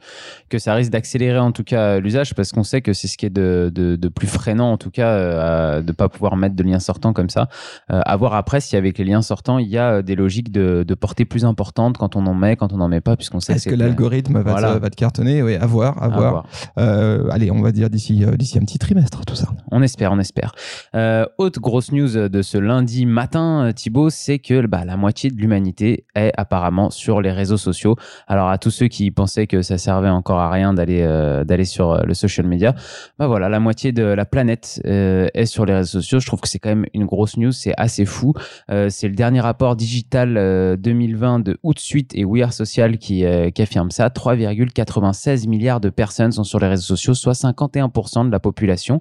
que 0.49 0.59
ça 0.59 0.75
risque 0.75 0.91
d'accélérer 0.91 1.39
en 1.39 1.53
tout 1.53 1.63
cas 1.63 2.01
l'usage 2.01 2.35
parce 2.35 2.51
qu'on 2.51 2.65
sait 2.65 2.81
que 2.81 2.93
c'est 2.93 3.07
ce 3.07 3.17
qui 3.17 3.27
est 3.27 3.31
de, 3.31 3.71
de, 3.73 3.95
de 3.95 4.09
plus 4.09 4.27
freinant 4.27 4.73
en 4.73 4.77
tout 4.77 4.91
cas 4.91 5.09
euh, 5.11 5.83
de 5.83 5.87
ne 5.87 5.93
pas 5.93 6.09
pouvoir 6.09 6.37
mettre 6.37 6.57
de 6.57 6.63
liens 6.65 6.81
sortants 6.81 7.13
comme 7.13 7.31
ça. 7.31 7.49
Euh, 7.93 8.01
à 8.05 8.17
voir 8.17 8.35
après 8.35 8.61
si 8.61 8.75
avec 8.77 8.99
les 8.99 9.05
liens 9.05 9.23
sortants, 9.23 9.59
il 9.59 9.69
y 9.69 9.79
a 9.79 9.93
euh, 9.93 10.03
des 10.03 10.17
logiques 10.17 10.51
de, 10.51 10.83
de 10.87 10.95
portée 10.95 11.25
plus 11.27 11.45
importante 11.45 11.97
quand 11.97 12.17
on 12.17 12.27
en 12.27 12.35
met, 12.35 12.57
quand 12.57 12.73
on 12.73 12.79
n'en 12.79 12.89
met 12.89 13.01
pas, 13.01 13.15
puisqu'on 13.15 13.39
sait 13.39 13.53
Est-ce 13.53 13.69
que 13.69 13.77
l'algorithme 13.77 14.41
va, 14.41 14.51
Voilà. 14.51 14.75
te, 14.75 14.79
va 14.81 14.91
te 14.91 14.97
cartonner? 14.97 15.41
Oui, 15.45 15.55
à 15.55 15.67
voir, 15.67 16.03
à 16.03 16.07
À 16.07 16.09
voir. 16.09 16.31
voir. 16.33 16.47
Euh, 16.79 17.29
allez, 17.31 17.53
on 17.53 17.63
va 17.63 17.71
dire 17.71 17.89
d'ici 17.89 18.25
d'ici 18.37 18.59
un 18.59 18.63
petit 18.63 18.79
trimestre, 18.79 19.25
tout 19.27 19.37
ça. 19.37 19.47
On 19.71 19.81
espère, 19.81 20.11
on 20.11 20.19
espère. 20.19 20.57
Euh, 20.97 21.25
autre 21.39 21.61
grosse 21.61 21.93
news 21.93 22.29
de 22.29 22.43
ce 22.43 22.59
lundi 22.59 23.07
matin, 23.07 23.71
Thibaut, 23.75 24.11
c'est 24.11 24.41
que 24.41 24.67
bah, 24.67 24.85
la 24.85 24.97
moitié 24.97 25.31
de 25.31 25.37
l'humanité 25.37 26.05
est 26.17 26.33
apparemment 26.37 26.91
sur 26.91 27.21
les 27.21 27.31
réseaux 27.31 27.57
sociaux. 27.57 27.95
Alors 28.27 28.49
à 28.49 28.59
tous 28.59 28.71
ceux 28.71 28.89
qui 28.89 29.11
pensaient 29.11 29.47
que 29.47 29.63
ça 29.63 29.79
servait 29.79 30.09
encore 30.09 30.39
à 30.41 30.51
rien 30.51 30.75
d'aller 30.75 31.03
euh, 31.03 31.45
d'aller 31.45 31.65
sur 31.65 31.93
euh, 31.93 32.03
le 32.05 32.15
social 32.15 32.47
media, 32.47 32.75
bah 33.19 33.27
voilà, 33.27 33.49
la 33.49 33.61
moitié 33.61 33.93
de 33.93 34.03
la 34.03 34.25
planète 34.25 34.81
euh, 34.87 35.29
est 35.35 35.47
sur 35.47 35.65
les 35.65 35.75
réseaux 35.75 36.01
sociaux. 36.01 36.21
Je 36.21 36.27
trouve 36.27 36.41
que 36.41 36.49
c'est 36.49 36.59
quand 36.59 36.69
même 36.71 36.87
une 36.95 37.07
grosse 37.07 37.37
news, 37.37 37.53
c'est 37.53 37.75
assez 37.77 38.05
fou. 38.05 38.35
Euh, 38.71 38.89
c'est 38.91 39.09
le 39.09 39.15
dernier 39.15 39.41
rapport 39.41 39.77
digital 39.77 40.37
euh, 40.37 40.77
2020 40.77 41.41
de 41.41 41.59
Outsuite 41.63 42.15
et 42.15 42.25
We 42.25 42.43
Are 42.43 42.53
Social 42.53 42.99
qui, 42.99 43.25
qui 43.55 43.63
affirme 43.63 43.91
ça. 43.91 44.09
3,96 44.09 45.49
milliards 45.49 45.81
de 45.81 45.91
personnes 45.91 46.33
sont 46.33 46.45
sur 46.45 46.59
les 46.59 46.69
réseaux 46.69 46.97
sociaux, 46.97 47.15
soit 47.15 47.33
51% 47.33 48.27
de 48.27 48.33
la 48.33 48.41
population. 48.41 49.01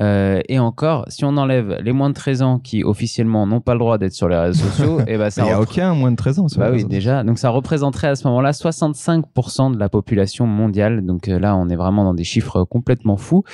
Et 0.00 0.58
encore, 0.58 1.04
si 1.08 1.24
on 1.24 1.36
enlève 1.36 1.78
les 1.82 1.92
moins 1.92 2.10
de 2.10 2.14
13 2.14 2.42
ans 2.42 2.58
qui 2.58 2.84
officiellement 2.84 3.46
n'ont 3.46 3.60
pas 3.60 3.72
le 3.72 3.78
droit 3.78 3.98
d'être 3.98 4.12
sur 4.12 4.28
les 4.28 4.36
réseaux 4.36 4.64
sociaux, 4.68 5.00
et 5.06 5.16
ben 5.16 5.30
ça 5.30 5.42
Il 5.42 5.46
n'y 5.46 5.50
a 5.50 5.60
aucun 5.60 5.94
moins 5.94 6.10
de 6.10 6.16
13 6.16 6.38
ans. 6.38 6.48
sur 6.48 6.60
bah 6.60 6.70
les 6.70 6.82
oui, 6.82 6.84
déjà. 6.84 7.24
Donc 7.24 7.38
ça 7.38 7.50
représenterait 7.50 8.08
à 8.08 8.16
ce 8.16 8.26
moment-là 8.34 8.52
65% 8.52 9.72
de 9.72 9.78
la 9.78 9.88
population 9.88 10.46
mondiale. 10.46 11.04
Donc 11.04 11.28
euh, 11.28 11.38
là, 11.38 11.56
on 11.56 11.68
est 11.68 11.76
vraiment 11.76 12.04
dans 12.04 12.14
des 12.14 12.24
chiffres 12.24 12.64
complètement 12.64 13.16
fous. 13.16 13.44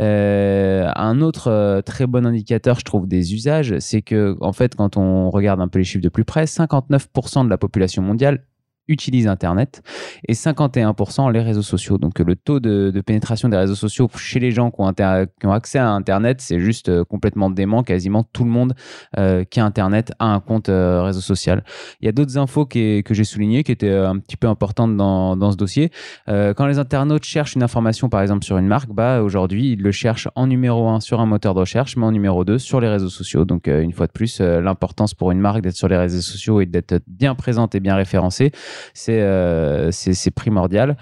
Euh, 0.00 0.88
un 0.94 1.20
autre 1.20 1.50
euh, 1.50 1.82
très 1.82 2.06
bon 2.06 2.26
indicateur, 2.26 2.78
je 2.78 2.84
trouve, 2.84 3.06
des 3.06 3.34
usages, 3.34 3.78
c'est 3.78 4.02
que 4.02 4.36
en 4.40 4.52
fait, 4.52 4.74
quand 4.74 4.96
on 4.96 5.30
regarde 5.30 5.60
un 5.60 5.68
peu 5.68 5.78
les 5.78 5.84
chiffres 5.84 6.02
de 6.02 6.08
plus 6.08 6.24
près, 6.24 6.44
59% 6.44 7.44
de 7.44 7.50
la 7.50 7.58
population 7.58 8.02
mondiale 8.02 8.44
utilise 8.88 9.26
Internet 9.28 9.82
et 10.26 10.32
51% 10.32 11.30
les 11.32 11.40
réseaux 11.40 11.62
sociaux. 11.62 11.98
Donc 11.98 12.18
le 12.18 12.36
taux 12.36 12.60
de, 12.60 13.00
pénétration 13.06 13.48
des 13.48 13.56
réseaux 13.56 13.74
sociaux 13.74 14.08
chez 14.16 14.40
les 14.40 14.50
gens 14.50 14.70
qui 14.70 14.80
ont, 14.80 15.52
accès 15.52 15.78
à 15.78 15.90
Internet, 15.90 16.40
c'est 16.40 16.58
juste 16.58 16.88
euh, 16.88 17.04
complètement 17.04 17.50
dément. 17.50 17.82
Quasiment 17.82 18.24
tout 18.24 18.44
le 18.44 18.50
monde 18.50 18.74
euh, 19.16 19.44
qui 19.44 19.60
a 19.60 19.64
Internet 19.64 20.12
a 20.18 20.26
un 20.26 20.40
compte 20.40 20.68
euh, 20.68 21.02
réseau 21.02 21.20
social. 21.20 21.64
Il 22.00 22.06
y 22.06 22.08
a 22.08 22.12
d'autres 22.12 22.38
infos 22.38 22.66
que 22.66 23.02
j'ai 23.10 23.24
soulignées 23.24 23.62
qui 23.62 23.72
étaient 23.72 23.92
un 23.92 24.18
petit 24.18 24.36
peu 24.36 24.48
importantes 24.48 24.96
dans, 24.96 25.50
ce 25.50 25.56
dossier. 25.56 25.90
Quand 26.26 26.66
les 26.66 26.78
internautes 26.78 27.24
cherchent 27.24 27.54
une 27.54 27.62
information, 27.62 28.08
par 28.08 28.22
exemple, 28.22 28.44
sur 28.44 28.58
une 28.58 28.66
marque, 28.66 28.90
bah, 28.90 29.22
aujourd'hui, 29.22 29.72
ils 29.72 29.82
le 29.82 29.92
cherchent 29.92 30.28
en 30.34 30.46
numéro 30.46 30.88
1 30.88 31.00
sur 31.00 31.20
un 31.20 31.26
moteur 31.26 31.54
de 31.54 31.60
recherche, 31.60 31.96
mais 31.96 32.04
en 32.04 32.12
numéro 32.12 32.44
2 32.44 32.58
sur 32.58 32.80
les 32.80 32.88
réseaux 32.88 33.08
sociaux. 33.08 33.44
Donc, 33.44 33.66
une 33.66 33.92
fois 33.92 34.06
de 34.06 34.12
plus, 34.12 34.40
l'importance 34.40 35.14
pour 35.14 35.30
une 35.30 35.40
marque 35.40 35.60
d'être 35.60 35.76
sur 35.76 35.88
les 35.88 35.96
réseaux 35.96 36.20
sociaux 36.20 36.60
et 36.60 36.66
d'être 36.66 37.02
bien 37.06 37.34
présente 37.34 37.74
et 37.74 37.80
bien 37.80 37.94
référencée, 37.94 38.52
c'est 38.94 39.20
euh, 39.20 39.90
c'est 39.90 40.30
primordial. 40.30 40.96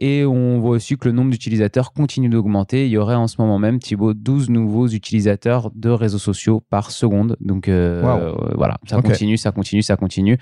Et 0.00 0.24
on 0.24 0.60
voit 0.60 0.76
aussi 0.76 0.96
que 0.96 1.08
le 1.08 1.12
nombre 1.12 1.32
d'utilisateurs 1.32 1.92
continue 1.92 2.28
d'augmenter. 2.28 2.86
Il 2.86 2.90
y 2.92 2.98
aurait 2.98 3.16
en 3.16 3.26
ce 3.26 3.34
moment 3.40 3.58
même, 3.58 3.80
Thibaut, 3.80 4.14
12 4.14 4.48
nouveaux 4.48 4.86
utilisateurs 4.86 5.72
de 5.74 5.90
réseaux 5.90 6.18
sociaux 6.18 6.62
par 6.70 6.92
seconde. 6.92 7.36
Donc 7.40 7.68
euh, 7.68 8.02
Wow. 8.02 8.54
voilà, 8.56 8.78
ça 8.86 9.02
continue, 9.02 9.36
ça 9.36 9.50
continue, 9.50 9.82
ça 9.82 9.96
continue. 9.96 10.38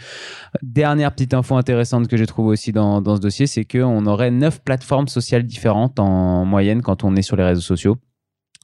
Dernière 0.62 1.10
petite 1.12 1.32
info 1.32 1.56
intéressante 1.56 2.06
que 2.06 2.18
j'ai 2.18 2.26
trouvée 2.26 2.50
aussi 2.50 2.72
dans, 2.72 3.00
dans 3.00 3.16
ce 3.16 3.20
dossier, 3.22 3.46
c'est 3.46 3.64
qu'on 3.64 4.04
aurait 4.04 4.30
neuf 4.30 4.60
plateformes 4.62 5.08
sociales 5.08 5.44
différentes 5.44 5.98
en 5.98 6.44
moyenne 6.44 6.82
quand 6.82 7.02
on 7.04 7.16
est 7.16 7.22
sur 7.22 7.36
les 7.36 7.44
réseaux 7.44 7.62
sociaux. 7.62 7.96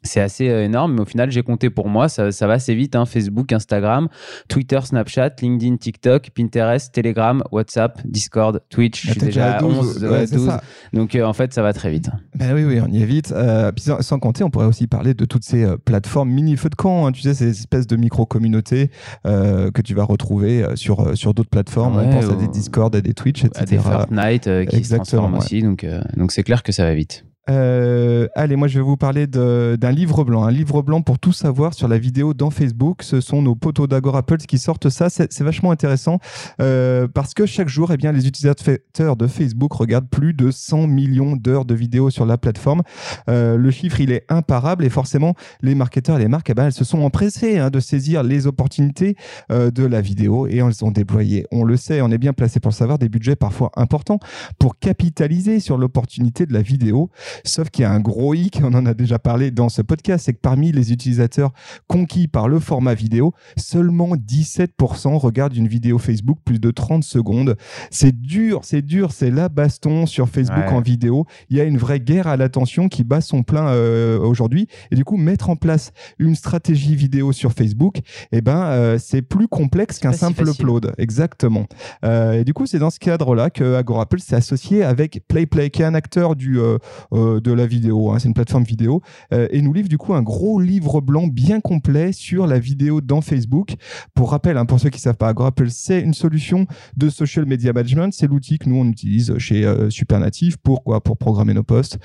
C'est 0.04 0.20
assez 0.20 0.48
euh, 0.48 0.64
énorme, 0.64 0.94
mais 0.94 1.00
au 1.00 1.04
final, 1.04 1.30
j'ai 1.30 1.42
compté 1.42 1.70
pour 1.70 1.88
moi, 1.88 2.08
ça, 2.08 2.32
ça 2.32 2.46
va 2.46 2.54
assez 2.54 2.74
vite. 2.74 2.96
hein. 2.96 3.06
Facebook, 3.06 3.52
Instagram, 3.52 4.08
Twitter, 4.48 4.80
Snapchat, 4.82 5.30
LinkedIn, 5.40 5.76
TikTok, 5.76 6.30
Pinterest, 6.34 6.92
Telegram, 6.92 7.42
WhatsApp, 7.52 8.00
Discord, 8.04 8.60
Twitch. 8.68 9.06
Je 9.06 9.10
suis 9.12 9.20
déjà 9.20 9.58
à 9.58 9.64
11, 9.64 10.02
ouais, 10.02 10.08
euh, 10.08 10.26
c'est 10.26 10.36
12. 10.36 10.46
ça. 10.46 10.62
Donc 10.92 11.14
euh, 11.14 11.24
en 11.24 11.32
fait, 11.32 11.52
ça 11.54 11.62
va 11.62 11.72
très 11.72 11.90
vite. 11.90 12.10
Ben 12.34 12.54
oui, 12.54 12.64
oui, 12.64 12.80
on 12.80 12.90
y 12.90 13.02
est 13.02 13.06
vite. 13.06 13.32
Euh, 13.32 13.70
puis 13.72 13.84
sans, 13.84 14.02
sans 14.02 14.18
compter, 14.18 14.42
on 14.44 14.50
pourrait 14.50 14.66
aussi 14.66 14.86
parler 14.86 15.14
de 15.14 15.24
toutes 15.24 15.44
ces 15.44 15.64
euh, 15.64 15.76
plateformes 15.76 16.30
mini 16.30 16.56
feu 16.56 16.68
de 16.68 16.74
camp. 16.74 17.06
hein, 17.06 17.12
tu 17.12 17.20
sais, 17.22 17.34
ces 17.34 17.48
espèces 17.50 17.86
de 17.86 17.96
micro-communautés 17.96 18.90
que 19.24 19.82
tu 19.82 19.94
vas 19.94 20.04
retrouver 20.04 20.64
sur, 20.74 21.16
sur 21.16 21.34
d'autres 21.34 21.50
plateformes. 21.50 21.96
Ouais, 21.96 22.04
on 22.06 22.10
pense 22.20 22.30
à 22.30 22.34
des 22.34 22.48
Discord, 22.48 22.94
à 22.94 23.00
des 23.00 23.14
Twitch, 23.14 23.44
etc. 23.44 23.60
À 23.62 23.64
des 23.66 23.78
Fortnite 23.78 24.42
qui 24.42 24.48
se 24.70 24.76
Exactement, 24.76 25.04
transforment 25.04 25.32
ouais. 25.34 25.38
aussi. 25.38 25.62
Donc 25.62 25.86
donc 26.16 26.32
c'est 26.32 26.42
clair 26.42 26.62
que 26.62 26.72
ça 26.72 26.84
va 26.84 26.94
vite. 26.94 27.24
Euh, 27.50 28.28
allez, 28.36 28.54
moi 28.54 28.68
je 28.68 28.78
vais 28.78 28.84
vous 28.84 28.96
parler 28.96 29.26
d'un 29.26 29.90
livre 29.90 30.24
blanc, 30.24 30.44
un 30.44 30.50
livre 30.52 30.82
blanc 30.82 31.02
pour 31.02 31.18
tout 31.18 31.32
savoir 31.32 31.74
sur 31.74 31.88
la 31.88 31.98
vidéo 31.98 32.34
dans 32.34 32.50
Facebook. 32.50 33.02
Ce 33.02 33.20
sont 33.20 33.42
nos 33.42 33.56
potos 33.56 33.88
d'Agora 33.88 34.22
Pulse 34.22 34.46
qui 34.46 34.58
sortent 34.58 34.88
ça. 34.88 35.10
C'est 35.10 35.32
c'est 35.32 35.44
vachement 35.44 35.70
intéressant 35.70 36.18
euh, 36.60 37.08
parce 37.08 37.34
que 37.34 37.46
chaque 37.46 37.68
jour, 37.68 37.90
eh 37.92 37.96
bien, 37.96 38.12
les 38.12 38.26
utilisateurs 38.26 39.16
de 39.16 39.26
Facebook 39.26 39.72
regardent 39.72 40.08
plus 40.08 40.34
de 40.34 40.50
100 40.50 40.86
millions 40.86 41.36
d'heures 41.36 41.64
de 41.64 41.74
vidéos 41.74 42.10
sur 42.10 42.26
la 42.26 42.38
plateforme. 42.38 42.82
Euh, 43.28 43.56
le 43.56 43.70
chiffre, 43.70 44.00
il 44.00 44.12
est 44.12 44.24
imparable 44.28 44.84
et 44.84 44.90
forcément, 44.90 45.34
les 45.62 45.74
marketeurs 45.74 46.16
et 46.16 46.20
les 46.20 46.28
marques, 46.28 46.50
eh 46.50 46.54
ben, 46.54 46.66
elles 46.66 46.72
se 46.72 46.84
sont 46.84 47.00
empressées 47.00 47.58
hein, 47.58 47.70
de 47.70 47.80
saisir 47.80 48.22
les 48.22 48.46
opportunités 48.46 49.16
euh, 49.50 49.70
de 49.70 49.84
la 49.84 50.00
vidéo 50.00 50.46
et 50.46 50.58
elles 50.58 50.84
ont 50.84 50.90
déployé, 50.90 51.46
on 51.50 51.64
le 51.64 51.76
sait, 51.76 52.00
on 52.02 52.10
est 52.10 52.18
bien 52.18 52.32
placé 52.32 52.60
pour 52.60 52.70
le 52.70 52.74
savoir, 52.74 52.98
des 52.98 53.08
budgets 53.08 53.36
parfois 53.36 53.70
importants 53.76 54.20
pour 54.58 54.78
capitaliser 54.78 55.60
sur 55.60 55.78
l'opportunité 55.78 56.46
de 56.46 56.52
la 56.52 56.62
vidéo. 56.62 57.10
Sauf 57.44 57.70
qu'il 57.70 57.82
y 57.82 57.86
a 57.86 57.90
un 57.92 58.00
gros 58.00 58.34
hic, 58.34 58.60
on 58.62 58.74
en 58.74 58.86
a 58.86 58.94
déjà 58.94 59.18
parlé 59.18 59.50
dans 59.50 59.68
ce 59.68 59.82
podcast, 59.82 60.24
c'est 60.26 60.32
que 60.34 60.40
parmi 60.40 60.72
les 60.72 60.92
utilisateurs 60.92 61.52
conquis 61.86 62.28
par 62.28 62.48
le 62.48 62.58
format 62.58 62.94
vidéo, 62.94 63.32
seulement 63.56 64.10
17% 64.16 65.16
regardent 65.16 65.56
une 65.56 65.68
vidéo 65.68 65.98
Facebook 65.98 66.38
plus 66.44 66.58
de 66.58 66.70
30 66.70 67.04
secondes. 67.04 67.56
C'est 67.90 68.18
dur, 68.20 68.60
c'est 68.62 68.82
dur, 68.82 69.12
c'est 69.12 69.30
la 69.30 69.48
baston 69.48 70.06
sur 70.06 70.28
Facebook 70.28 70.52
Ouais. 70.52 70.72
en 70.72 70.80
vidéo. 70.80 71.24
Il 71.48 71.56
y 71.56 71.60
a 71.60 71.64
une 71.64 71.78
vraie 71.78 72.00
guerre 72.00 72.26
à 72.26 72.36
l'attention 72.36 72.88
qui 72.88 73.04
bat 73.04 73.20
son 73.20 73.42
plein 73.42 73.68
euh, 73.68 74.18
aujourd'hui. 74.18 74.68
Et 74.90 74.96
du 74.96 75.04
coup, 75.04 75.16
mettre 75.16 75.48
en 75.50 75.56
place 75.56 75.92
une 76.18 76.34
stratégie 76.34 76.94
vidéo 76.94 77.32
sur 77.32 77.52
Facebook, 77.52 78.00
eh 78.32 78.40
ben, 78.40 78.64
euh, 78.64 78.98
c'est 78.98 79.22
plus 79.22 79.48
complexe 79.48 79.98
qu'un 79.98 80.12
si 80.12 80.18
simple 80.18 80.48
upload. 80.48 80.92
Exactement. 80.98 81.66
Euh, 82.04 82.32
et 82.32 82.44
du 82.44 82.52
coup, 82.52 82.66
c'est 82.66 82.78
dans 82.78 82.90
ce 82.90 82.98
cadre-là 82.98 83.50
que 83.50 83.74
Agorapulse 83.76 84.24
s'est 84.24 84.36
associé 84.36 84.82
avec 84.84 85.22
PlayPlay, 85.28 85.70
qui 85.70 85.82
est 85.82 85.86
un 85.86 85.94
acteur 85.94 86.36
du, 86.36 86.58
euh, 86.58 86.78
euh, 87.12 87.21
euh, 87.22 87.40
de 87.40 87.52
la 87.52 87.66
vidéo. 87.66 88.10
hein, 88.10 88.18
c'est 88.18 88.28
une 88.28 88.34
plateforme 88.34 88.64
vidéo 88.64 89.02
euh, 89.32 89.48
et 89.50 89.62
nous 89.62 89.72
livre 89.72 89.88
du 89.88 89.98
coup 89.98 90.14
un 90.14 90.22
gros 90.22 90.60
livre 90.60 91.00
blanc 91.00 91.26
bien 91.26 91.60
complet 91.60 92.12
sur 92.12 92.46
la 92.46 92.58
vidéo 92.58 93.00
dans 93.00 93.20
Facebook. 93.20 93.74
Pour 94.14 94.30
rappel, 94.30 94.56
hein, 94.56 94.66
pour 94.66 94.80
ceux 94.80 94.90
qui 94.90 95.00
savent 95.00 95.16
pas, 95.16 95.28
Agorapulse 95.28 95.74
c'est 95.74 96.00
une 96.00 96.14
solution 96.14 96.66
de 96.96 97.08
social 97.08 97.46
media 97.46 97.72
management. 97.72 98.12
C'est 98.12 98.26
l'outil 98.26 98.58
que 98.58 98.68
nous 98.68 98.76
on 98.76 98.86
utilise 98.86 99.36
chez 99.38 99.64
euh, 99.64 99.90
Supernative 99.90 100.58
pour 100.58 100.84
quoi 100.84 101.02
Pour 101.02 101.16
programmer 101.16 101.54
nos 101.54 101.62
posts, 101.62 101.98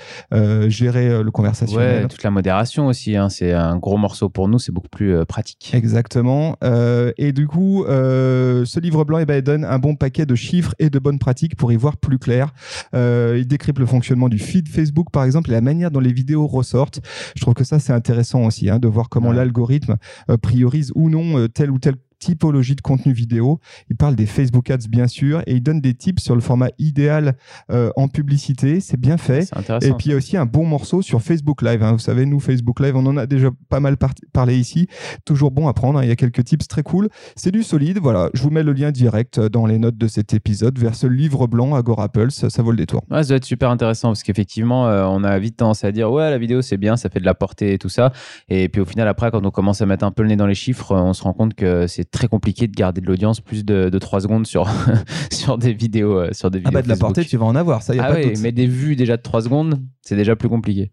gérer 0.68 1.22
le 1.22 1.30
conversationnel. 1.30 2.02
Ouais, 2.02 2.08
toute 2.08 2.22
la 2.22 2.30
modération 2.30 2.86
aussi. 2.86 3.16
hein, 3.16 3.28
c'est 3.28 3.52
un 3.52 3.76
gros 3.76 3.96
morceau 3.96 4.28
pour 4.28 4.48
nous. 4.48 4.58
C'est 4.58 4.72
beaucoup 4.72 4.88
plus 4.88 5.24
pratique. 5.26 5.72
Exactement. 5.74 6.56
Et 7.16 7.32
du 7.32 7.46
coup, 7.46 7.84
ce 7.86 8.80
livre 8.80 9.04
blanc 9.04 9.18
eh 9.18 9.26
ben, 9.26 9.36
il 9.36 9.42
donne 9.42 9.64
un 9.64 9.78
bon 9.78 9.94
paquet 9.96 10.26
de 10.26 10.34
chiffres 10.34 10.74
et 10.78 10.90
de 10.90 10.98
bonnes 10.98 11.18
pratiques 11.18 11.56
pour 11.56 11.72
y 11.72 11.76
voir 11.76 11.96
plus 11.96 12.18
clair. 12.18 12.52
Il 12.94 13.46
décrypte 13.46 13.78
le 13.78 13.86
fonctionnement 13.86 14.28
du 14.28 14.38
feed 14.38 14.68
Facebook, 14.68 15.07
par 15.10 15.24
exemple, 15.24 15.50
et 15.50 15.52
la 15.54 15.60
manière 15.60 15.90
dont 15.90 16.00
les 16.00 16.12
vidéos 16.12 16.46
ressortent. 16.46 17.00
Je 17.36 17.40
trouve 17.40 17.54
que 17.54 17.64
ça, 17.64 17.78
c'est 17.78 17.92
intéressant 17.92 18.44
aussi, 18.44 18.68
hein, 18.70 18.78
de 18.78 18.88
voir 18.88 19.08
comment 19.08 19.30
Ouais. 19.30 19.36
l'algorithme 19.36 19.96
euh, 20.30 20.36
priorise 20.36 20.92
ou 20.94 21.10
non 21.10 21.38
euh, 21.38 21.48
telle 21.48 21.70
ou 21.70 21.78
telle 21.78 21.96
typologie 22.18 22.74
de 22.74 22.80
contenu 22.80 23.12
vidéo. 23.12 23.60
Il 23.90 23.96
parle 23.96 24.14
des 24.16 24.26
Facebook 24.26 24.70
Ads, 24.70 24.88
bien 24.88 25.06
sûr, 25.06 25.40
et 25.46 25.54
il 25.54 25.62
donne 25.62 25.80
des 25.80 25.94
tips 25.94 26.22
sur 26.22 26.34
le 26.34 26.40
format 26.40 26.68
idéal 26.78 27.36
euh, 27.70 27.90
en 27.96 28.08
publicité. 28.08 28.80
C'est 28.80 28.98
bien 28.98 29.16
fait. 29.16 29.44
Et 29.82 29.92
puis 29.94 30.06
il 30.06 30.10
y 30.10 30.14
a 30.14 30.16
aussi 30.16 30.36
un 30.36 30.46
bon 30.46 30.64
morceau 30.64 31.02
sur 31.02 31.22
Facebook 31.22 31.62
Live. 31.62 31.82
hein. 31.82 31.92
Vous 31.92 31.98
savez, 31.98 32.26
nous, 32.26 32.40
Facebook 32.40 32.80
Live, 32.80 32.96
on 32.96 33.06
en 33.06 33.16
a 33.16 33.26
déjà 33.26 33.50
pas 33.68 33.80
mal 33.80 33.96
par- 33.96 34.14
parlé 34.32 34.56
ici. 34.58 34.88
Toujours 35.24 35.50
bon 35.50 35.68
à 35.68 35.72
prendre. 35.74 35.98
hein. 35.98 36.02
Il 36.02 36.08
y 36.08 36.12
a 36.12 36.16
quelques 36.16 36.44
tips 36.44 36.66
très 36.68 36.82
cool. 36.82 37.08
C'est 37.36 37.50
du 37.52 37.62
solide. 37.62 37.98
Voilà, 38.00 38.30
je 38.34 38.42
vous 38.42 38.50
mets 38.50 38.62
le 38.62 38.72
lien 38.72 38.90
direct 38.90 39.40
dans 39.40 39.66
les 39.66 39.78
notes 39.78 39.96
de 39.98 40.08
cet 40.08 40.34
épisode 40.34 40.78
vers 40.78 40.94
ce 40.94 41.06
livre 41.06 41.46
blanc 41.46 41.74
Agora 41.74 42.08
Pulse. 42.08 42.48
Ça 42.48 42.62
vaut 42.62 42.70
le 42.70 42.76
détour. 42.76 43.02
Ouais, 43.10 43.22
ça 43.22 43.28
doit 43.28 43.36
être 43.36 43.44
super 43.44 43.70
intéressant 43.70 44.08
parce 44.08 44.22
qu'effectivement, 44.22 44.86
euh, 44.88 45.04
on 45.06 45.24
a 45.24 45.38
vite 45.38 45.56
tendance 45.56 45.84
à 45.84 45.92
dire 45.92 46.10
ouais, 46.10 46.30
la 46.30 46.38
vidéo 46.38 46.62
c'est 46.62 46.76
bien, 46.76 46.96
ça 46.96 47.08
fait 47.10 47.20
de 47.20 47.24
la 47.24 47.34
portée 47.34 47.72
et 47.74 47.78
tout 47.78 47.88
ça. 47.88 48.12
Et 48.48 48.68
puis 48.68 48.80
au 48.80 48.84
final, 48.84 49.08
après, 49.08 49.30
quand 49.30 49.44
on 49.44 49.50
commence 49.50 49.80
à 49.82 49.86
mettre 49.86 50.04
un 50.04 50.10
peu 50.10 50.22
le 50.22 50.28
nez 50.28 50.36
dans 50.36 50.46
les 50.46 50.54
chiffres, 50.54 50.92
euh, 50.92 51.00
on 51.00 51.12
se 51.12 51.22
rend 51.22 51.32
compte 51.32 51.54
que 51.54 51.86
c'est 51.86 52.07
très 52.10 52.28
compliqué 52.28 52.66
de 52.66 52.72
garder 52.72 53.00
de 53.00 53.06
l'audience 53.06 53.40
plus 53.40 53.64
de, 53.64 53.88
de 53.88 53.98
3 53.98 54.20
secondes 54.20 54.46
sur, 54.46 54.68
sur 55.30 55.58
des 55.58 55.72
vidéos. 55.72 56.18
euh, 56.18 56.28
sur 56.32 56.50
des 56.50 56.60
Ah 56.64 56.70
bah 56.70 56.82
de 56.82 56.88
la 56.88 56.96
portée, 56.96 57.24
tu 57.24 57.36
vas 57.36 57.46
en 57.46 57.56
avoir. 57.56 57.82
Ça, 57.82 57.94
y 57.94 57.98
a 57.98 58.04
Ah 58.04 58.12
pas 58.12 58.18
mais 58.40 58.52
des 58.52 58.66
vues 58.66 58.96
déjà 58.96 59.16
de 59.16 59.22
3 59.22 59.42
secondes, 59.42 59.80
c'est 60.02 60.16
déjà 60.16 60.36
plus 60.36 60.48
compliqué. 60.48 60.90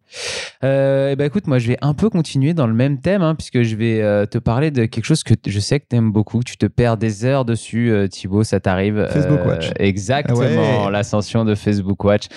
Euh, 0.63 1.11
et 1.11 1.15
ben 1.15 1.25
écoute, 1.25 1.47
moi 1.47 1.59
je 1.59 1.67
vais 1.67 1.77
un 1.81 1.93
peu 1.93 2.09
continuer 2.09 2.53
dans 2.53 2.67
le 2.67 2.73
même 2.73 2.99
thème, 2.99 3.21
hein, 3.21 3.35
puisque 3.35 3.61
je 3.63 3.75
vais 3.75 4.01
euh, 4.01 4.25
te 4.25 4.37
parler 4.37 4.71
de 4.71 4.85
quelque 4.85 5.05
chose 5.05 5.23
que 5.23 5.33
je 5.45 5.59
sais 5.59 5.79
que 5.79 5.85
tu 5.89 5.95
aimes 5.95 6.11
beaucoup, 6.11 6.43
tu 6.43 6.57
te 6.57 6.65
perds 6.65 6.97
des 6.97 7.25
heures 7.25 7.45
dessus, 7.45 7.91
euh, 7.91 8.07
Thibaut, 8.07 8.43
ça 8.43 8.59
t'arrive. 8.59 8.97
Euh, 8.97 9.07
Facebook 9.09 9.45
Watch. 9.45 9.71
Exactement, 9.77 10.39
Ah 10.41 10.85
ouais. 10.85 10.91
l'ascension 10.91 11.45
de 11.45 11.55
Facebook 11.55 12.03
Watch. 12.03 12.27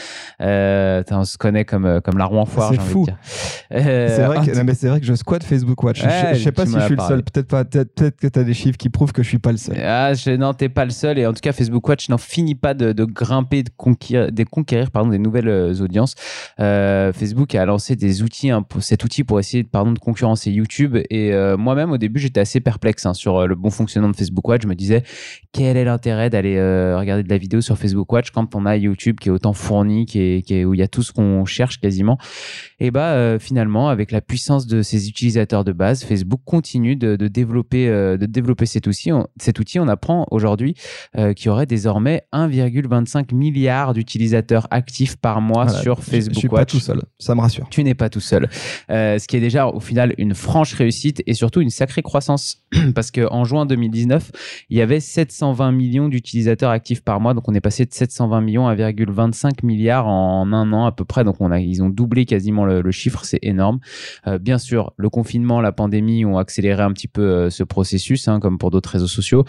On 0.41 1.25
se 1.25 1.37
connaît 1.39 1.65
comme, 1.65 2.01
comme 2.03 2.19
la 2.19 2.27
roue 2.27 2.39
en 2.39 2.47
foire, 2.47 2.71
C'est 2.73 2.81
fou. 2.81 3.07
C'est 3.71 4.25
vrai, 4.25 4.39
que, 4.47 4.57
non, 4.57 4.65
mais 4.65 4.73
vrai 4.73 5.01
que 5.01 5.07
je 5.07 5.15
squatte 5.15 5.45
Facebook 5.45 5.83
Watch. 5.83 6.03
Ouais, 6.03 6.11
je, 6.33 6.39
je 6.39 6.45
sais 6.45 6.53
pas 6.53 6.67
si 6.67 6.73
je 6.75 6.81
suis 6.81 6.97
le 6.97 7.03
seul. 7.03 7.23
Peut-être 7.23 7.49
pas. 7.49 7.65
Peut-être 7.65 7.95
peut-être 7.95 8.17
que 8.17 8.27
tu 8.27 8.39
as 8.39 8.45
des 8.45 8.55
chiffres 8.55 8.68
qui 8.77 8.89
prouvent 8.89 9.13
que 9.13 9.23
je 9.23 9.29
suis 9.29 9.39
pas 9.39 9.53
le 9.53 9.59
seul. 9.59 9.77
Ah, 9.81 10.13
non, 10.39 10.53
t'es 10.53 10.69
pas 10.69 10.85
le 10.85 10.91
seul. 10.91 11.19
Et 11.19 11.27
en 11.27 11.33
tout 11.33 11.41
cas, 11.41 11.53
Facebook 11.53 11.87
Watch 11.89 12.09
n'en 12.09 12.19
finit 12.19 12.55
pas 12.55 12.75
de, 12.75 12.93
grimper, 13.05 13.63
de 13.63 13.71
conquérir, 14.45 14.91
pardon, 14.91 15.11
des 15.11 15.19
nouvelles 15.19 15.49
euh, 15.49 15.75
audiences. 15.81 16.15
Euh, 16.61 17.13
Facebook 17.13 17.55
a 17.55 17.65
lancé 17.65 17.97
des 17.97 18.23
outils, 18.23 18.51
hein, 18.51 18.63
pour- 18.63 18.83
cet 18.83 19.05
outil 19.05 19.25
pour 19.25 19.41
essayer 19.41 19.65
pardon, 19.65 19.93
de 19.93 19.99
concurrencer 19.99 20.51
YouTube. 20.51 20.97
Et 21.11 21.33
euh, 21.33 21.57
moi-même, 21.57 21.91
au 21.91 21.99
début, 21.99 22.21
j'étais 22.21 22.41
assez 22.41 22.61
perplexe 22.61 23.07
hein, 23.07 23.15
sur 23.15 23.47
le 23.47 23.55
bon 23.55 23.71
fonctionnement 23.71 24.11
de 24.11 24.17
Facebook 24.17 24.47
Watch. 24.47 24.63
Je 24.63 24.69
me 24.69 24.75
disais, 24.75 25.03
quel 25.53 25.77
est 25.77 25.85
l'intérêt 25.85 26.31
d'aller 26.31 26.57
regarder 26.95 27.23
de 27.23 27.29
la 27.29 27.39
vidéo 27.39 27.61
sur 27.61 27.79
Facebook 27.79 28.13
Watch 28.13 28.31
quand 28.31 28.55
on 28.55 28.67
a 28.67 28.77
YouTube 28.77 29.19
qui 29.21 29.29
est 29.29 29.33
autant 29.33 29.53
fourni, 29.53 30.07
qui 30.07 30.21
est, 30.21 30.65
où 30.65 30.75
il 30.75 30.81
y 30.81 30.83
a 30.83 30.89
tout 30.89 31.03
ce 31.03 31.13
qu'on 31.13 31.45
cherche 31.45 31.81
quasiment? 31.81 32.19
Et 32.81 32.91
bah 32.91 33.39
finalement 33.39 33.89
avec 33.89 34.11
la 34.13 34.21
puissance 34.21 34.67
de 34.67 34.83
ses 34.83 35.09
utilisateurs 35.09 35.65
de 35.65 35.73
base, 35.73 36.05
Facebook 36.05 36.41
continue 36.45 36.97
de, 36.97 37.17
développer 37.17 37.87
de 37.89 38.27
développer 38.27 38.58
cet 38.67 38.87
outil. 38.87 39.13
On, 39.13 39.27
cet 39.41 39.59
outil, 39.59 39.79
on 39.81 39.89
apprend 39.89 40.27
aujourd'hui 40.31 40.75
euh, 41.17 41.33
qu'il 41.33 41.47
y 41.47 41.49
aurait 41.51 41.67
désormais 41.67 42.23
1,25 42.33 43.35
milliard 43.35 43.95
d'utilisateurs 43.95 44.67
actifs 44.71 45.17
par 45.17 45.41
mois 45.41 45.65
Voilà, 45.65 45.81
sur 45.81 45.97
je- 46.01 46.11
Facebook 46.11 46.35
Je 46.35 46.39
suis 46.39 46.49
pas 46.49 46.57
Watch. 46.57 46.71
tout 46.71 46.81
seul. 46.81 47.03
Ça 47.19 47.35
me 47.35 47.41
rassure. 47.41 47.67
Tu 47.71 47.83
n'es 47.85 47.95
pas 47.95 48.09
tout 48.09 48.21
seul. 48.21 48.49
Euh, 48.91 49.19
ce 49.19 49.27
qui 49.29 49.37
est 49.37 49.41
déjà 49.41 49.67
au 49.69 49.81
final 49.81 50.15
une 50.19 50.35
franche 50.35 50.75
réussite 50.75 51.23
et 51.27 51.35
surtout 51.35 51.61
une 51.61 51.71
sacrée 51.71 52.03
croissance. 52.03 52.63
Parce 52.95 53.11
qu'en 53.11 53.45
juin 53.45 53.67
2019, 53.67 54.31
il 54.71 54.77
y 54.77 54.81
avait 54.83 55.01
720 55.01 55.73
millions 55.73 56.09
d'utilisateurs 56.09 56.71
actifs 56.71 57.03
par 57.03 57.21
mois. 57.21 57.35
Donc 57.35 57.49
on 57.49 57.55
est 57.55 57.61
passé 57.61 57.85
de 57.85 57.93
720 57.93 58.41
millions 58.41 58.67
à 58.69 58.75
1,25 58.75 59.65
milliard 59.65 60.07
en 60.07 60.53
un 60.53 60.73
an 60.73 60.85
à 60.87 60.93
peu 60.93 61.05
près. 61.05 61.25
Donc 61.25 61.37
on 61.41 61.51
a, 61.51 61.61
ils 61.61 61.83
ont 61.83 61.89
doublé 61.91 62.25
quasiment 62.25 62.65
le, 62.65 62.81
le 62.81 62.91
chiffre. 62.91 63.25
C'est 63.25 63.39
énorme. 63.43 63.81
Euh, 64.27 64.39
bien 64.39 64.59
sûr, 64.59 64.93
le 64.97 65.11
confinement, 65.11 65.61
la 65.61 65.73
pandémie 65.73 66.25
ont 66.25 66.39
accéléré 66.39 66.83
un 66.83 66.93
petit 66.93 67.09
peu 67.09 67.51
ce 67.51 67.63
processus, 67.63 68.29
hein, 68.29 68.41
comme 68.41 68.48
pour 68.57 68.71
d'autres 68.71 68.91
réseaux 68.91 69.07
sociaux. 69.07 69.45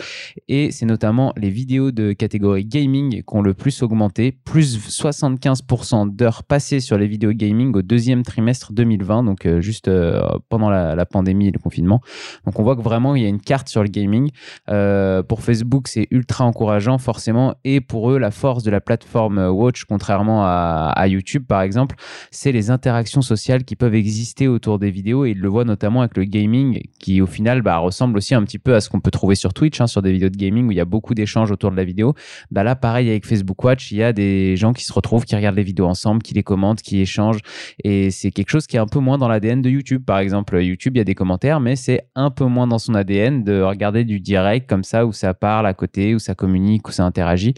Et 0.48 0.72
c'est 0.72 0.86
notamment 0.86 1.32
les 1.38 1.50
vidéos 1.50 1.92
de 1.92 2.14
catégorie 2.14 2.66
gaming 2.66 3.22
qui 3.22 3.36
ont 3.36 3.42
le 3.42 3.54
plus 3.54 3.82
augmenté, 3.84 4.32
plus 4.32 4.78
75% 4.78 6.16
d'heures 6.16 6.44
passées 6.44 6.80
sur 6.80 6.98
les 6.98 7.08
vidéos 7.08 7.32
gaming 7.32 7.76
au 7.76 7.82
deuxième 7.82 8.24
trimestre 8.24 8.74
2020, 8.74 9.24
donc 9.24 9.46
euh, 9.46 9.62
juste 9.62 9.88
euh, 9.88 10.22
pendant 10.50 10.70
la, 10.70 11.06
pandémie 11.06 11.48
et 11.48 11.52
le 11.52 11.60
confinement. 11.60 12.02
Donc 12.46 12.60
on 12.60 12.64
voit 12.64 12.76
que 12.76 12.82
vraiment 12.82 13.16
il 13.16 13.24
y 13.24 13.26
a 13.26 13.30
une 13.30 13.42
carte 13.42 13.70
sur 13.70 13.84
le 13.84 13.90
gaming. 13.90 14.30
Euh, 14.70 15.24
pour 15.24 15.42
Facebook, 15.42 15.88
c'est 15.88 16.08
ultra 16.12 16.46
encourageant 16.46 16.98
forcément, 16.98 17.56
et 17.64 17.82
pour 17.82 18.12
eux, 18.12 18.18
la 18.18 18.32
force 18.32 18.64
de 18.64 18.72
la 18.72 18.82
plateforme 18.82 19.40
Watch, 19.48 19.86
contrairement 19.86 20.44
à, 20.44 20.92
à 20.96 21.08
YouTube 21.08 21.46
par 21.48 21.62
exemple, 21.62 21.96
c'est 22.32 22.52
les 22.52 22.70
interactions 22.70 23.22
sociales 23.22 23.64
qui 23.64 23.76
peuvent 23.76 23.96
exister 23.96 24.48
autour 24.48 24.80
des 24.80 24.92
vidéos, 24.92 25.26
et 25.26 25.32
ils 25.32 25.40
le 25.40 25.48
voient 25.48 25.66
notamment 25.66 26.02
avec 26.02 26.18
le 26.18 26.26
gaming, 26.26 26.82
qui 27.00 27.22
au 27.22 27.28
final 27.28 27.62
bah, 27.62 27.78
ressemble 27.78 28.18
aussi 28.18 28.36
un 28.36 28.44
petit 28.44 28.60
peu 28.60 28.76
à 28.76 28.82
ce 28.82 28.89
qu'on 28.90 29.00
peut 29.00 29.12
trouver 29.12 29.36
sur 29.36 29.54
Twitch, 29.54 29.80
hein, 29.82 29.88
sur 29.88 30.02
des 30.02 30.12
vidéos 30.12 30.30
de 30.30 30.38
gaming 30.38 30.68
où 30.68 30.72
il 30.72 30.78
y 30.78 30.82
a 30.82 30.86
beaucoup 30.86 31.14
d'échanges 31.14 31.52
autour 31.52 31.72
de 31.72 31.76
la 31.78 31.84
vidéo. 31.84 32.14
Bah 32.52 32.64
là, 32.64 32.76
pareil 32.76 33.10
avec 33.10 33.26
Facebook 33.26 33.64
Watch, 33.64 33.92
il 33.92 33.98
y 33.98 34.04
a 34.04 34.14
des 34.14 34.56
gens 34.56 34.74
qui 34.74 34.84
se 34.84 34.94
retrouvent, 34.94 35.26
qui 35.26 35.36
regardent 35.36 35.56
les 35.56 35.64
vidéos 35.64 35.88
ensemble, 35.88 36.22
qui 36.22 36.34
les 36.34 36.44
commentent, 36.44 36.82
qui 36.82 37.00
échangent. 37.00 37.42
Et 37.84 38.12
c'est 38.12 38.32
quelque 38.32 38.50
chose 38.50 38.68
qui 38.68 38.76
est 38.76 38.80
un 38.80 38.88
peu 38.88 39.00
moins 39.00 39.18
dans 39.18 39.28
l'ADN 39.28 39.62
de 39.62 39.70
YouTube. 39.70 40.04
Par 40.06 40.20
exemple, 40.20 40.62
YouTube, 40.62 40.96
il 40.96 41.00
y 41.00 41.02
a 41.02 41.06
des 41.06 41.16
commentaires, 41.16 41.60
mais 41.60 41.76
c'est 41.76 42.02
un 42.16 42.32
peu 42.32 42.46
moins 42.46 42.68
dans 42.68 42.80
son 42.80 42.94
ADN 42.96 43.44
de 43.44 43.62
regarder 43.62 44.04
du 44.04 44.20
direct 44.20 44.70
comme 44.70 44.84
ça, 44.84 45.06
où 45.06 45.14
ça 45.14 45.34
parle 45.34 45.68
à 45.68 45.74
côté, 45.74 46.16
où 46.16 46.20
ça 46.20 46.36
communique, 46.36 46.88
où 46.88 46.92
ça 46.92 47.06
interagit. 47.06 47.54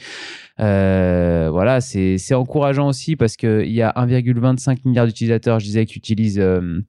Euh, 0.59 1.49
voilà, 1.51 1.81
c'est 1.81 2.33
encourageant 2.33 2.87
aussi 2.87 3.15
parce 3.15 3.35
qu'il 3.35 3.71
y 3.71 3.81
a 3.81 3.91
1,25 3.95 4.79
milliard 4.85 5.07
d'utilisateurs, 5.07 5.59
je 5.59 5.65
disais, 5.65 5.85
qui 5.85 5.97
utilisent. 5.97 6.39
euh, 6.39 6.81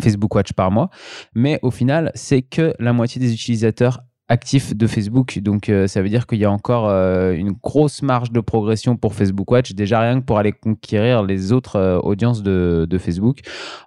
Facebook 0.00 0.34
Watch 0.34 0.52
par 0.52 0.70
mois, 0.70 0.90
mais 1.34 1.58
au 1.62 1.70
final, 1.70 2.10
c'est 2.14 2.42
que 2.42 2.74
la 2.78 2.92
moitié 2.92 3.20
des 3.20 3.32
utilisateurs 3.32 4.00
actifs 4.28 4.76
de 4.76 4.86
Facebook. 4.86 5.38
Donc, 5.38 5.68
euh, 5.68 5.86
ça 5.86 6.02
veut 6.02 6.08
dire 6.10 6.26
qu'il 6.26 6.38
y 6.38 6.44
a 6.44 6.50
encore 6.50 6.88
euh, 6.88 7.32
une 7.32 7.52
grosse 7.52 8.02
marge 8.02 8.30
de 8.30 8.40
progression 8.40 8.96
pour 8.96 9.14
Facebook 9.14 9.50
Watch, 9.50 9.72
déjà 9.72 10.00
rien 10.00 10.20
que 10.20 10.24
pour 10.26 10.38
aller 10.38 10.52
conquérir 10.52 11.22
les 11.22 11.52
autres 11.52 11.76
euh, 11.76 11.98
audiences 12.02 12.42
de, 12.42 12.86
de 12.88 12.98
Facebook. 12.98 13.38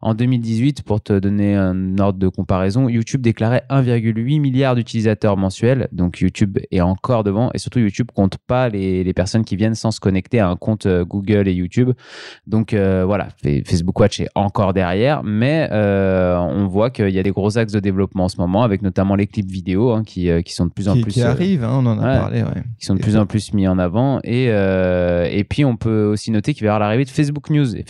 En 0.02 0.16
2018, 0.16 0.82
pour 0.82 1.02
te 1.02 1.14
donner 1.20 1.56
un 1.56 1.98
ordre 2.00 2.18
de 2.18 2.28
comparaison, 2.28 2.90
YouTube 2.90 3.22
déclarait 3.22 3.64
1,8 3.70 4.40
milliard 4.42 4.76
d'utilisateurs 4.76 5.38
mensuels. 5.38 5.88
Donc, 5.92 6.20
YouTube 6.22 6.58
est 6.72 6.82
encore 6.82 7.24
devant 7.24 7.52
et 7.54 7.60
surtout, 7.60 7.80
YouTube 7.80 8.10
compte 8.14 8.38
pas 8.38 8.70
les, 8.70 9.04
les 9.04 9.14
personnes 9.14 9.46
qui 9.46 9.56
viennent 9.56 9.76
sans 9.76 9.92
se 9.92 10.00
connecter 10.00 10.40
à 10.40 10.50
un 10.50 10.56
compte 10.56 10.88
Google 10.88 11.48
et 11.48 11.54
YouTube. 11.54 11.92
Donc, 12.48 12.74
voilà, 12.74 13.28
Fa- 13.44 13.64
Facebook 13.66 14.00
Watch 14.00 14.20
est 14.20 14.30
encore 14.36 14.74
derrière, 14.74 15.24
mais 15.24 15.70
on 15.72 16.66
voit 16.68 16.90
qu'il 16.90 17.10
y 17.10 17.20
a 17.20 17.24
des 17.24 17.32
gros 17.32 17.58
axes 17.58 17.74
de 17.74 17.80
développement 17.80 18.24
en 18.26 18.30
ce 18.30 18.38
moment, 18.38 18.64
avec 18.64 18.82
notamment 18.82 19.16
les 19.16 19.28
clips 19.28 19.50
vidéo 19.50 19.92
hein, 19.92 20.04
qui, 20.04 20.31
qui 20.40 20.54
sont 20.54 20.66
de 20.66 20.72
plus 20.72 20.88
en 20.88 20.94
Qui, 20.94 21.02
plus 21.02 21.12
qui 21.14 21.22
euh, 21.22 21.30
arrive, 21.30 21.64
hein, 21.64 21.72
on 21.74 21.86
en 21.86 22.00
a 22.00 22.02
ouais. 22.14 22.20
parlé. 22.20 22.44
ouais. 22.44 22.64
qui 22.80 22.86
sont 22.86 22.96
de 22.96 23.02
plus 23.02 23.18
en 23.18 23.26
plus 23.26 23.54
mis 23.54 23.68
en 23.68 23.78
avant. 23.78 24.20
Et, 24.24 24.48
euh, 24.50 25.28
et 25.30 25.44
puis, 25.44 25.66
on 25.66 25.76
peut 25.76 26.06
aussi 26.06 26.32
noter 26.32 26.54
qu'il 26.54 26.64
va 26.64 26.68
y 26.68 26.70
avoir 26.70 26.80
l'arrivée 26.80 27.06
de 27.06 27.10
Facebook 27.10 27.50
News. 27.50 27.76
Et 27.76 27.84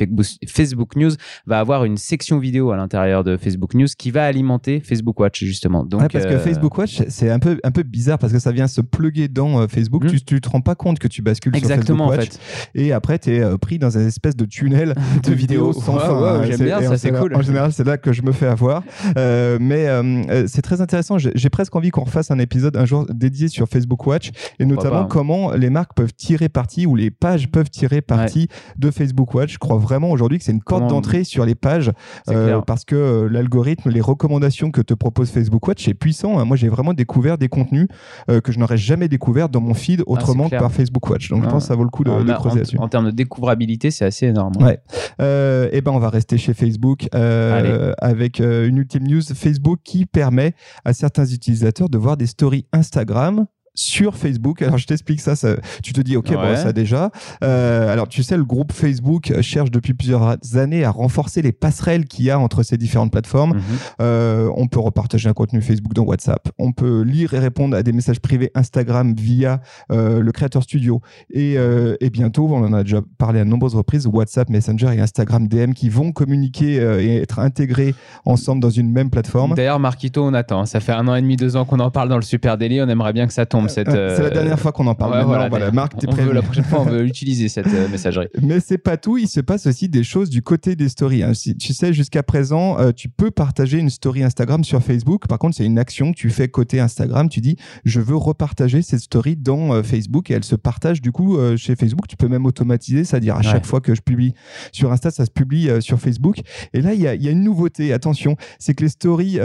Facebook- 0.48 0.96
News 0.96 1.12
va 1.46 1.60
avoir 1.60 1.86
une 1.86 1.98
section 1.98 2.40
vidéo 2.40 2.72
à 2.72 2.78
l'intérieur 2.78 3.24
de 3.24 3.38
Facebook 3.38 3.74
News 3.76 3.88
qui 3.98 4.12
va 4.12 4.26
alimenter 4.26 4.80
Facebook 4.80 5.20
Watch, 5.20 5.44
justement. 5.44 5.86
Donc, 5.86 6.02
Ouais, 6.02 6.08
parce 6.12 6.26
que 6.26 6.32
euh, 6.32 6.40
Facebook 6.40 6.78
Watch, 6.78 7.02
c'est 7.10 7.30
un 7.30 7.40
peu, 7.40 7.60
un 7.64 7.72
peu 7.72 7.84
bizarre 7.84 8.18
parce 8.18 8.34
que 8.34 8.40
ça 8.40 8.52
vient 8.52 8.68
se 8.68 8.82
plugger 8.82 9.28
dans 9.28 9.62
euh, 9.62 9.68
Facebook. 9.68 10.06
Mm. 10.06 10.08
Tu, 10.10 10.22
tu 10.24 10.42
te 10.42 10.50
rends 10.50 10.62
pas 10.62 10.76
compte 10.76 11.00
que 11.00 11.08
tu 11.08 11.22
bascules 11.22 11.56
Exactement, 11.56 12.06
sur 12.10 12.14
en 12.14 12.20
Facebook 12.22 12.40
Watch. 12.42 12.68
fait. 12.74 12.82
Et 12.82 12.94
après, 12.94 13.20
tu 13.20 13.36
es 13.36 13.58
pris 13.58 13.78
dans 13.80 13.98
une 13.98 14.08
espèce 14.08 14.36
de 14.36 14.46
tunnel 14.46 14.96
de 15.24 15.34
vidéos 15.34 15.74
sans 15.74 15.96
Ouais, 15.96 16.00
fin. 16.00 16.14
hein. 16.42 16.44
j'aime 16.46 16.60
bien, 16.66 16.82
ça, 16.82 16.92
en 16.94 16.98
c'est 16.98 17.12
cool. 17.12 17.36
En 17.36 17.42
général, 17.42 17.72
c'est 17.74 17.86
là 17.86 17.98
que 17.98 18.12
je 18.14 18.22
me 18.22 18.32
fais 18.32 18.48
avoir. 18.48 18.84
Euh, 19.18 19.58
mais 19.60 19.88
euh, 19.88 20.02
euh, 20.30 20.44
c'est 20.48 20.62
très 20.62 20.82
intéressant. 20.82 21.18
J'ai 21.18 21.50
presque 21.50 21.76
envie 21.76 21.90
qu'on 21.90 22.02
refasse 22.02 22.12
fasse 22.12 22.31
un 22.32 22.40
épisode 22.40 22.78
un 22.78 22.86
jour 22.86 23.06
dédié 23.10 23.48
sur 23.48 23.68
Facebook 23.68 24.06
Watch 24.08 24.32
et 24.60 24.66
notamment 24.66 24.96
pas, 24.96 25.02
hein. 25.02 25.08
comment 25.10 25.52
les 25.52 25.70
marques 25.70 25.94
peuvent 25.94 26.14
tirer 26.14 26.50
parti 26.50 26.86
ou 26.86 26.96
les 26.96 27.12
pages 27.12 27.50
peuvent 27.52 27.70
tirer 27.70 28.02
parti 28.02 28.48
de 28.78 28.90
Facebook 28.92 29.34
Watch. 29.34 29.54
Je 29.54 29.58
crois 29.60 29.78
vraiment 29.78 30.10
aujourd'hui 30.12 30.38
que 30.40 30.44
c'est 30.44 30.52
une 30.52 30.64
porte 30.64 30.88
d'entrée 30.88 31.24
sur 31.24 31.46
les 31.46 31.56
pages 31.56 31.92
euh, 32.30 32.62
parce 32.62 32.86
que 32.86 32.96
euh, 32.96 33.30
l'algorithme, 33.30 33.90
les 33.90 34.02
recommandations 34.02 34.72
que 34.72 34.82
te 34.82 34.94
propose 34.94 35.30
Facebook 35.30 35.68
Watch, 35.68 35.84
c'est 35.86 35.94
puissant. 35.94 36.40
hein. 36.40 36.46
Moi, 36.46 36.58
j'ai 36.58 36.70
vraiment 36.70 36.94
découvert 36.94 37.38
des 37.38 37.50
contenus 37.50 37.88
euh, 38.30 38.42
que 38.42 38.52
je 38.52 38.60
n'aurais 38.60 38.78
jamais 38.78 39.08
découvert 39.08 39.50
dans 39.50 39.62
mon 39.62 39.74
feed 39.74 40.04
autrement 40.08 40.50
que 40.50 40.58
par 40.58 40.72
Facebook 40.72 41.08
Watch. 41.10 41.30
Donc, 41.30 41.42
je 41.44 41.48
Ah. 41.48 41.52
pense 41.52 41.64
que 41.64 41.68
ça 41.68 41.76
vaut 41.76 41.84
le 41.84 41.90
coup 41.90 42.04
de, 42.04 42.12
creuser 42.34 42.58
là-dessus. 42.60 42.78
en 42.80 42.88
termes 42.88 43.06
de 43.08 43.12
découvrabilité, 43.12 43.92
c'est 43.92 44.06
assez 44.06 44.28
énorme. 44.28 44.54
hein. 44.60 44.66
Ouais. 44.66 44.80
Euh, 45.22 45.70
et 45.72 45.82
ben 45.82 45.92
on 45.92 46.00
va 46.00 46.10
rester 46.10 46.38
chez 46.38 46.54
Facebook 46.54 47.08
avec 47.14 48.40
une 48.40 48.78
ultime 48.78 49.08
news 49.08 49.22
Facebook 49.22 49.80
qui 49.84 50.06
permet 50.06 50.54
à 50.86 50.94
certains 50.94 51.26
utilisateurs 51.26 51.90
de 51.90 51.98
voir 51.98 52.18
des 52.18 52.21
stories 52.28 52.64
Instagram 52.74 53.48
sur 53.74 54.16
Facebook. 54.18 54.62
Alors 54.62 54.78
je 54.78 54.86
t'explique 54.86 55.22
ça, 55.22 55.36
ça- 55.36 55.56
tu 55.84 55.94
te 55.94 56.02
dis 56.02 56.18
ok 56.18 56.34
bon 56.34 56.56
ça 56.56 56.74
déjà. 56.74 57.10
Euh, 57.44 57.92
alors 57.92 58.08
tu 58.08 58.22
sais 58.24 58.36
le 58.38 58.44
groupe 58.44 58.72
Facebook 58.74 59.32
cherche 59.42 59.72
depuis 59.72 59.94
plusieurs 59.94 60.36
années 60.56 60.84
à 60.84 60.92
renforcer 60.92 61.42
les 61.42 61.52
passerelles 61.52 62.06
qu'il 62.06 62.26
y 62.26 62.32
a 62.32 62.38
entre 62.40 62.64
ces 62.64 62.78
différentes 62.78 63.12
plateformes. 63.12 63.54
Mhm. 63.56 63.62
Euh, 64.02 64.50
on 64.58 64.68
peut 64.68 64.80
repartager 64.80 65.30
un 65.30 65.34
contenu 65.34 65.62
Facebook 65.62 65.94
dans 65.94 66.04
WhatsApp. 66.04 66.50
On 66.60 66.72
peut 66.74 67.02
lire 67.02 67.34
et 67.34 67.40
répondre 67.40 67.76
à 67.78 67.84
des 67.84 67.92
messages 67.94 68.20
privés 68.20 68.52
Instagram 68.56 69.14
via 69.18 69.62
euh, 69.92 70.20
le 70.22 70.32
Creator 70.32 70.64
Studio. 70.64 71.02
Et, 71.34 71.54
et 71.54 72.10
bientôt, 72.10 72.48
on 72.52 72.64
en 72.64 72.74
a 72.74 72.84
déjà 72.84 73.00
parlé 73.18 73.40
à 73.40 73.44
de 73.46 73.50
nombreuses 73.50 73.76
reprises, 73.76 74.06
WhatsApp, 74.08 74.50
Messenger 74.50 74.90
et 74.94 75.00
Instagram 75.00 75.48
DM 75.48 75.74
qui 75.74 75.90
vont 75.90 76.12
communiquer 76.12 76.76
et 76.76 77.18
être 77.18 77.40
intégrés 77.40 77.96
ensemble 78.26 78.62
dans 78.62 78.70
une 78.70 78.92
même 78.92 79.10
plateforme. 79.10 79.56
D'ailleurs, 79.56 79.80
Marquito, 79.80 80.24
on 80.26 80.34
attend. 80.34 80.66
Ça 80.66 80.80
fait 80.80 80.92
un 80.92 81.08
an 81.08 81.16
et 81.16 81.22
demi, 81.22 81.36
deux 81.38 81.56
ans 81.56 81.66
qu'on 81.66 81.80
en 81.80 81.92
parle 81.92 82.10
dans 82.10 82.16
le 82.18 82.22
Super 82.22 82.58
Daily. 82.58 82.82
On 82.82 82.90
aimerait 82.90 83.14
bien 83.14 83.28
que 83.28 83.34
ça 83.34 83.46
tombe. 83.46 83.61
Cette, 83.70 83.88
Euh, 83.90 84.16
C'est 84.16 84.22
la 84.24 84.28
euh, 84.30 84.32
dernière 84.34 84.60
fois 84.60 84.72
qu'on 84.72 84.88
en 84.88 84.96
parle. 84.96 85.14
ouais, 85.14 85.24
voilà, 85.24 85.50
voilà, 85.50 85.72
Marc, 85.72 85.98
t'es 85.98 86.08
veut, 86.08 86.12
prévenu. 86.14 86.34
la 86.34 86.42
prochaine 86.42 86.64
fois, 86.64 86.82
on 86.82 86.86
veut 86.86 87.06
utiliser 87.06 87.48
cette 87.50 87.68
euh, 87.68 87.88
messagerie. 87.90 88.28
Mais 88.42 88.60
c'est 88.60 88.78
pas 88.78 88.98
tout, 88.98 89.18
il 89.18 89.28
se 89.28 89.40
passe 89.42 89.66
aussi 89.68 89.90
des 89.90 90.04
choses 90.04 90.30
du 90.30 90.42
côté 90.42 90.76
des 90.76 90.90
stories. 90.90 91.24
hein. 91.24 91.34
Si- 91.34 91.56
tu 91.58 91.74
sais, 91.74 91.94
jusqu'à 91.94 92.24
présent, 92.24 92.80
euh, 92.80 92.92
tu 92.92 93.10
peux 93.10 93.32
partager 93.32 93.78
une 93.80 93.90
story 93.90 94.24
Instagram 94.24 94.64
sur 94.64 94.82
Facebook. 94.82 95.28
Par 95.28 95.40
contre, 95.40 95.56
c'est 95.58 95.66
une 95.66 95.80
action 95.80 96.12
que 96.12 96.18
tu 96.18 96.30
fais 96.30 96.48
côté 96.48 96.80
Instagram. 96.80 97.30
Tu 97.30 97.42
dis, 97.42 97.56
je 97.86 98.00
veux 98.02 98.16
repartager 98.16 98.82
cette 98.82 99.00
story 99.02 99.36
dans 99.36 99.82
Facebook 99.84 100.32
et 100.32 100.34
elle 100.34 100.44
se 100.44 100.56
partage 100.56 101.02
du 101.02 101.12
coup 101.12 101.38
chez 101.58 101.76
Facebook. 101.76 102.08
Tu 102.08 102.16
peux 102.18 102.28
même 102.28 102.46
automatiser, 102.46 103.04
c'est-à-dire 103.04 103.36
à 103.36 103.42
chaque 103.42 103.64
Ouais. 103.64 103.68
fois 103.68 103.82
que 103.82 103.94
je 103.96 104.02
publie 104.02 104.34
sur 104.72 104.92
Insta, 104.92 105.12
ça 105.12 105.26
se 105.26 105.32
publie 105.32 105.70
sur 105.80 106.00
Facebook. 106.00 106.38
Et 106.74 106.82
là, 106.82 106.94
il 106.94 107.02
y 107.02 107.08
a, 107.08 107.16
y 107.16 107.28
a 107.28 107.32
une 107.32 107.44
nouveauté. 107.44 107.94
Attention, 107.94 108.36
c'est 108.60 108.74
que 108.74 108.84
les 108.84 108.90
stories, 108.90 109.40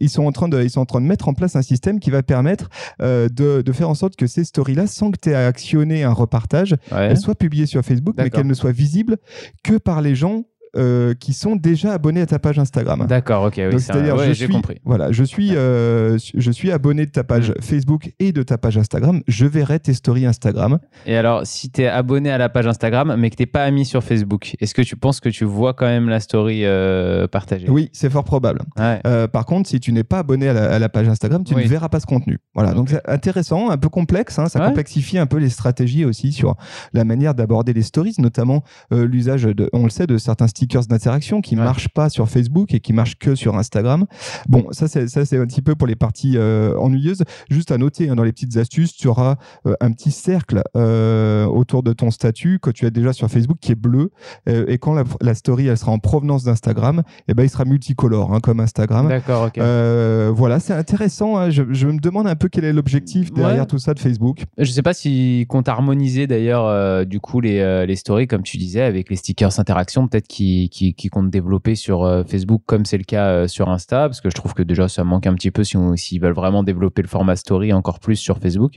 ils 0.00 0.08
sont 0.08 0.24
en 0.24 0.32
train 0.32 0.48
de, 0.48 0.62
ils 0.62 0.70
sont 0.70 0.80
en 0.80 0.84
train 0.86 1.00
de 1.00 1.06
mettre 1.06 1.28
en 1.28 1.34
place 1.34 1.56
un 1.56 1.62
système 1.62 2.00
qui 2.00 2.10
va 2.10 2.22
permettre 2.22 2.68
euh, 3.00 3.28
de, 3.28 3.62
de 3.62 3.72
faire 3.72 3.88
en 3.88 3.94
sorte 3.94 4.16
que 4.16 4.26
ces 4.26 4.44
stories-là, 4.44 4.86
sans 4.86 5.10
que 5.10 5.18
tu 5.20 5.30
aies 5.30 5.34
actionné 5.34 6.04
un 6.04 6.12
repartage, 6.12 6.72
Ouais. 6.90 7.08
elle 7.10 7.16
soit 7.18 7.34
publiée 7.34 7.66
sur 7.66 7.82
Facebook, 7.84 8.14
mais 8.16 8.24
D'accord. 8.24 8.38
qu'elle 8.40 8.46
ne 8.48 8.54
soit 8.54 8.72
visible 8.72 9.16
que 9.64 9.78
par 9.78 10.02
les 10.02 10.14
gens 10.14 10.44
euh, 10.76 11.14
qui 11.14 11.32
sont 11.32 11.56
déjà 11.56 11.92
abonnés 11.92 12.20
à 12.22 12.26
ta 12.26 12.38
page 12.38 12.58
Instagram. 12.58 13.06
D'accord, 13.08 13.44
ok, 13.44 13.54
oui. 13.58 13.64
Un- 13.74 13.78
c'est-à-dire, 13.78 14.16
ouais, 14.16 14.34
j'ai 14.34 14.48
compris. 14.48 14.80
voilà, 14.84 15.12
je 15.12 15.22
suis, 15.24 15.54
euh, 15.56 16.16
je 16.34 16.50
suis 16.50 16.70
abonné 16.70 17.06
de 17.06 17.10
ta 17.10 17.24
page 17.24 17.50
Mm. 17.50 17.54
Facebook 17.60 18.12
et 18.18 18.32
de 18.32 18.42
ta 18.42 18.56
page 18.58 18.78
Instagram. 18.78 19.20
Je 19.28 19.46
verrai 19.46 19.80
tes 19.80 19.92
stories 19.94 20.26
Instagram. 20.26 20.78
Et 21.06 21.16
alors, 21.16 21.46
si 21.46 21.70
tu 21.70 21.82
es 21.82 21.86
abonné 21.88 22.30
à 22.30 22.38
la 22.38 22.48
page 22.48 22.66
Instagram, 22.66 23.14
mais 23.18 23.30
que 23.30 23.36
t'es 23.36 23.46
pas 23.46 23.64
ami 23.64 23.84
sur 23.84 24.02
Facebook, 24.02 24.54
est-ce 24.60 24.74
que 24.74 24.82
tu 24.82 24.96
penses 24.96 25.20
que 25.20 25.28
tu 25.28 25.44
vois 25.44 25.74
quand 25.74 25.86
même 25.86 26.08
la 26.08 26.20
story 26.20 26.62
euh, 26.64 27.26
partagée? 27.28 27.68
Oui, 27.68 27.90
c'est 27.92 28.10
fort 28.10 28.24
probable. 28.24 28.60
Ouais. 28.78 29.00
Par 29.28 29.44
contre, 29.46 29.68
si 29.68 29.80
tu 29.80 29.92
n'es 29.92 30.04
pas 30.04 30.18
abonné 30.20 30.48
à 30.48 30.52
la, 30.52 30.72
à 30.74 30.78
la 30.78 30.88
page 30.88 31.08
Instagram, 31.08 31.44
tu 31.44 31.54
Oui. 31.54 31.64
ne 31.64 31.68
verras 31.68 31.88
pas 31.88 32.00
ce 32.00 32.06
contenu. 32.06 32.38
Voilà, 32.54 32.72
donc 32.72 32.88
c'est 32.90 33.06
intéressant, 33.08 33.70
un 33.70 33.76
peu 33.78 33.88
complexe. 33.88 34.38
hein, 34.38 34.46
ça 34.48 34.60
Ouais. 34.60 34.66
complexifie 34.68 35.18
un 35.18 35.26
peu 35.26 35.38
les 35.38 35.48
stratégies 35.50 36.04
aussi 36.04 36.32
sur 36.32 36.54
la 36.92 37.04
manière 37.04 37.34
d'aborder 37.34 37.72
les 37.72 37.82
stories, 37.82 38.14
notamment 38.18 38.62
l'usage, 38.90 39.46
on 39.72 39.84
le 39.84 39.90
sait, 39.90 40.06
de 40.06 40.16
certains 40.18 40.46
stickers 40.62 40.86
d'interaction 40.86 41.40
qui 41.40 41.56
Ouais. 41.56 41.64
marchent 41.64 41.88
pas 41.88 42.08
sur 42.08 42.28
Facebook 42.28 42.72
et 42.74 42.80
qui 42.80 42.92
marchent 42.92 43.16
que 43.18 43.34
sur 43.34 43.56
Instagram. 43.56 44.06
Bon, 44.48 44.64
ça 44.70 44.86
c'est 44.88 45.08
ça 45.08 45.24
c'est 45.24 45.38
un 45.38 45.46
petit 45.46 45.60
peu 45.62 45.74
pour 45.74 45.86
les 45.88 45.96
parties 45.96 46.34
euh, 46.36 46.76
ennuyeuses. 46.78 47.22
Juste 47.50 47.72
à 47.72 47.78
noter 47.78 48.08
hein, 48.08 48.14
dans 48.14 48.22
les 48.22 48.32
petites 48.32 48.56
astuces, 48.56 48.94
tu 48.94 49.08
auras 49.08 49.36
euh, 49.66 49.74
un 49.80 49.90
petit 49.92 50.10
cercle 50.12 50.62
euh, 50.76 51.44
autour 51.46 51.82
de 51.82 51.92
ton 51.92 52.10
statut 52.10 52.58
que 52.60 52.70
tu 52.70 52.86
as 52.86 52.90
déjà 52.90 53.12
sur 53.12 53.28
Facebook 53.28 53.58
qui 53.60 53.72
est 53.72 53.76
bleu 53.76 54.10
et 54.46 54.78
quand 54.78 54.94
la, 54.94 55.04
la 55.20 55.34
story 55.34 55.66
elle 55.66 55.76
sera 55.78 55.92
en 55.92 55.98
provenance 55.98 56.44
d'Instagram, 56.44 57.02
et 57.28 57.34
ben 57.34 57.42
il 57.44 57.50
sera 57.50 57.64
multicolore 57.64 58.32
hein, 58.34 58.40
comme 58.40 58.60
Instagram. 58.60 59.08
D'accord, 59.08 59.46
ok. 59.46 59.58
Euh, 59.58 60.30
voilà, 60.34 60.60
c'est 60.60 60.72
intéressant. 60.74 61.36
hein. 61.38 61.50
Je, 61.50 61.62
je 61.70 61.86
me 61.88 61.98
demande 61.98 62.26
un 62.26 62.36
peu 62.36 62.48
quel 62.48 62.64
est 62.64 62.72
l'objectif 62.72 63.32
derrière 63.32 63.60
Ouais. 63.62 63.66
tout 63.66 63.78
ça 63.78 63.94
de 63.94 63.98
Facebook. 63.98 64.44
Je 64.58 64.70
sais 64.70 64.82
pas 64.82 64.94
s'ils 64.94 65.46
comptent 65.46 65.68
harmoniser 65.68 66.26
d'ailleurs 66.26 67.04
du 67.06 67.20
coup 67.20 67.40
les, 67.40 67.84
les 67.86 67.96
stories 67.96 68.26
comme 68.26 68.42
tu 68.42 68.56
disais 68.58 68.82
avec 68.82 69.10
les 69.10 69.16
stickers 69.16 69.58
interaction 69.58 70.06
peut-être 70.08 70.28
qui 70.28 70.51
qui 70.70 70.94
qui 70.94 71.08
comptent 71.08 71.30
développer 71.30 71.74
sur 71.74 72.04
euh, 72.04 72.22
Facebook 72.24 72.62
comme 72.66 72.84
c'est 72.84 72.98
le 72.98 73.04
cas 73.04 73.26
euh, 73.26 73.48
sur 73.48 73.68
Insta 73.68 74.08
parce 74.08 74.20
que 74.20 74.30
je 74.30 74.34
trouve 74.34 74.54
que 74.54 74.62
déjà 74.62 74.88
ça 74.88 75.04
manque 75.04 75.26
un 75.26 75.34
petit 75.34 75.50
peu 75.50 75.64
si 75.64 75.76
s'ils 75.96 76.20
veulent 76.20 76.32
vraiment 76.34 76.62
développer 76.62 77.02
le 77.02 77.08
format 77.08 77.36
story 77.36 77.72
encore 77.72 77.98
plus 78.00 78.16
sur 78.16 78.38
Facebook 78.38 78.74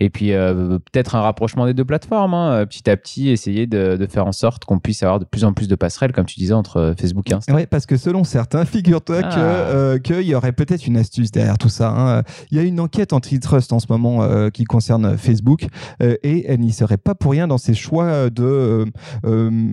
et 0.00 0.10
puis 0.10 0.32
euh, 0.32 0.78
peut-être 0.78 1.14
un 1.14 1.20
rapprochement 1.20 1.66
des 1.66 1.74
deux 1.74 1.84
plateformes 1.84 2.34
hein, 2.34 2.66
petit 2.66 2.88
à 2.90 2.96
petit 2.96 3.28
essayer 3.30 3.66
de, 3.66 3.96
de 3.96 4.06
faire 4.06 4.26
en 4.26 4.32
sorte 4.32 4.64
qu'on 4.64 4.78
puisse 4.78 5.02
avoir 5.02 5.18
de 5.18 5.24
plus 5.24 5.44
en 5.44 5.52
plus 5.52 5.68
de 5.68 5.74
passerelles 5.74 6.12
comme 6.12 6.26
tu 6.26 6.38
disais 6.38 6.54
entre 6.54 6.94
Facebook 6.98 7.30
et 7.30 7.34
Insta. 7.34 7.54
Ouais, 7.54 7.66
parce 7.66 7.86
que 7.86 7.96
selon 7.96 8.24
certains, 8.24 8.64
figure-toi 8.64 9.20
Ah. 9.22 9.34
que 9.34 9.38
euh, 9.40 9.98
qu'il 9.98 10.22
y 10.22 10.34
aurait 10.34 10.52
peut-être 10.52 10.86
une 10.86 10.96
astuce 10.96 11.30
derrière 11.30 11.58
tout 11.58 11.68
ça. 11.68 11.90
hein. 11.90 12.22
Il 12.50 12.56
y 12.56 12.60
a 12.60 12.64
une 12.64 12.80
enquête 12.80 13.12
antitrust 13.12 13.72
en 13.72 13.78
ce 13.80 13.86
moment 13.88 14.22
euh, 14.22 14.50
qui 14.50 14.64
concerne 14.64 15.16
Facebook 15.16 15.66
et 16.00 16.44
elle 16.48 16.60
n'y 16.60 16.72
serait 16.72 16.96
pas 16.96 17.14
pour 17.14 17.32
rien 17.32 17.46
dans 17.48 17.58
ses 17.58 17.74
choix 17.74 18.30
de 18.30 18.86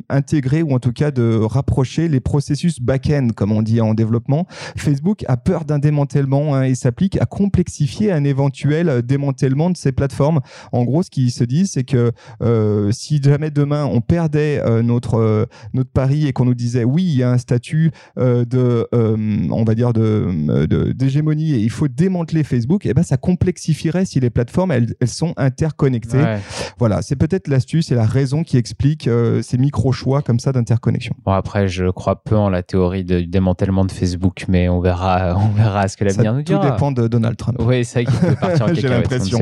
intégrer 0.09 0.61
ou 0.63 0.73
en 0.73 0.79
tout 0.79 0.91
cas 0.93 1.11
de 1.11 1.35
rapprocher 1.45 2.07
les 2.07 2.19
processus 2.19 2.79
back-end, 2.79 3.29
comme 3.35 3.51
on 3.51 3.61
dit 3.61 3.81
en 3.81 3.93
développement. 3.93 4.45
Facebook 4.77 5.23
a 5.27 5.37
peur 5.37 5.65
d'un 5.65 5.79
démantèlement 5.79 6.55
hein, 6.55 6.63
et 6.63 6.75
s'applique 6.75 7.19
à 7.21 7.25
complexifier 7.25 8.11
un 8.11 8.23
éventuel 8.23 9.01
démantèlement 9.03 9.69
de 9.69 9.77
ces 9.77 9.91
plateformes. 9.91 10.39
En 10.71 10.83
gros, 10.83 11.03
ce 11.03 11.09
qu'ils 11.09 11.31
se 11.31 11.43
disent, 11.43 11.71
c'est 11.71 11.83
que 11.83 12.11
euh, 12.41 12.91
si 12.91 13.21
jamais 13.21 13.51
demain 13.51 13.85
on 13.85 14.01
perdait 14.01 14.61
euh, 14.65 14.81
notre 14.81 15.15
euh, 15.19 15.45
notre 15.73 15.91
pari 15.91 16.27
et 16.27 16.33
qu'on 16.33 16.45
nous 16.45 16.53
disait 16.53 16.83
oui, 16.83 17.03
il 17.03 17.15
y 17.17 17.23
a 17.23 17.31
un 17.31 17.37
statut 17.37 17.91
euh, 18.17 18.45
de, 18.45 18.87
euh, 18.93 19.47
on 19.51 19.63
va 19.63 19.75
dire 19.75 19.93
de 19.93 20.65
de- 20.65 20.91
d'hégémonie 20.91 21.53
et 21.53 21.59
il 21.59 21.69
faut 21.69 21.87
démanteler 21.87 22.43
Facebook, 22.43 22.85
et 22.85 22.93
ben 22.93 23.03
ça 23.03 23.17
complexifierait 23.17 24.05
si 24.05 24.19
les 24.19 24.29
plateformes 24.29 24.71
elles, 24.71 24.95
elles 24.99 25.07
sont 25.07 25.33
interconnectées. 25.37 26.17
Ouais. 26.17 26.39
Voilà, 26.79 27.01
c'est 27.01 27.15
peut-être 27.15 27.47
l'astuce 27.47 27.91
et 27.91 27.95
la 27.95 28.05
raison 28.05 28.43
qui 28.43 28.57
explique 28.57 29.07
euh, 29.07 29.41
ces 29.41 29.57
micro 29.57 29.91
choix 29.91 30.21
comme 30.21 30.39
ça 30.39 30.51
d'interconnexion. 30.51 31.15
Bon 31.25 31.30
après 31.33 31.67
je 31.67 31.89
crois 31.89 32.23
peu 32.23 32.35
en 32.37 32.49
la 32.49 32.63
théorie 32.63 33.03
de- 33.03 33.19
du 33.21 33.27
démantèlement 33.27 33.85
de 33.85 33.91
Facebook 33.91 34.45
mais 34.47 34.69
on 34.69 34.79
verra 34.79 35.35
on 35.37 35.49
verra 35.49 35.87
ce 35.87 35.97
que 35.97 36.03
l'avenir 36.03 36.33
nous 36.33 36.43
tout 36.43 36.53
dira. 36.53 36.71
dépend 36.71 36.91
de 36.91 37.07
Donald 37.07 37.37
Trump. 37.37 37.57
Oui, 37.61 37.83
c'est 37.85 38.03
vrai 38.03 38.11
qu'il 38.11 38.27
peut 38.29 38.35
partir 38.39 38.65
en 38.65 38.73
J'ai 38.73 38.87
l'impression. 38.87 39.39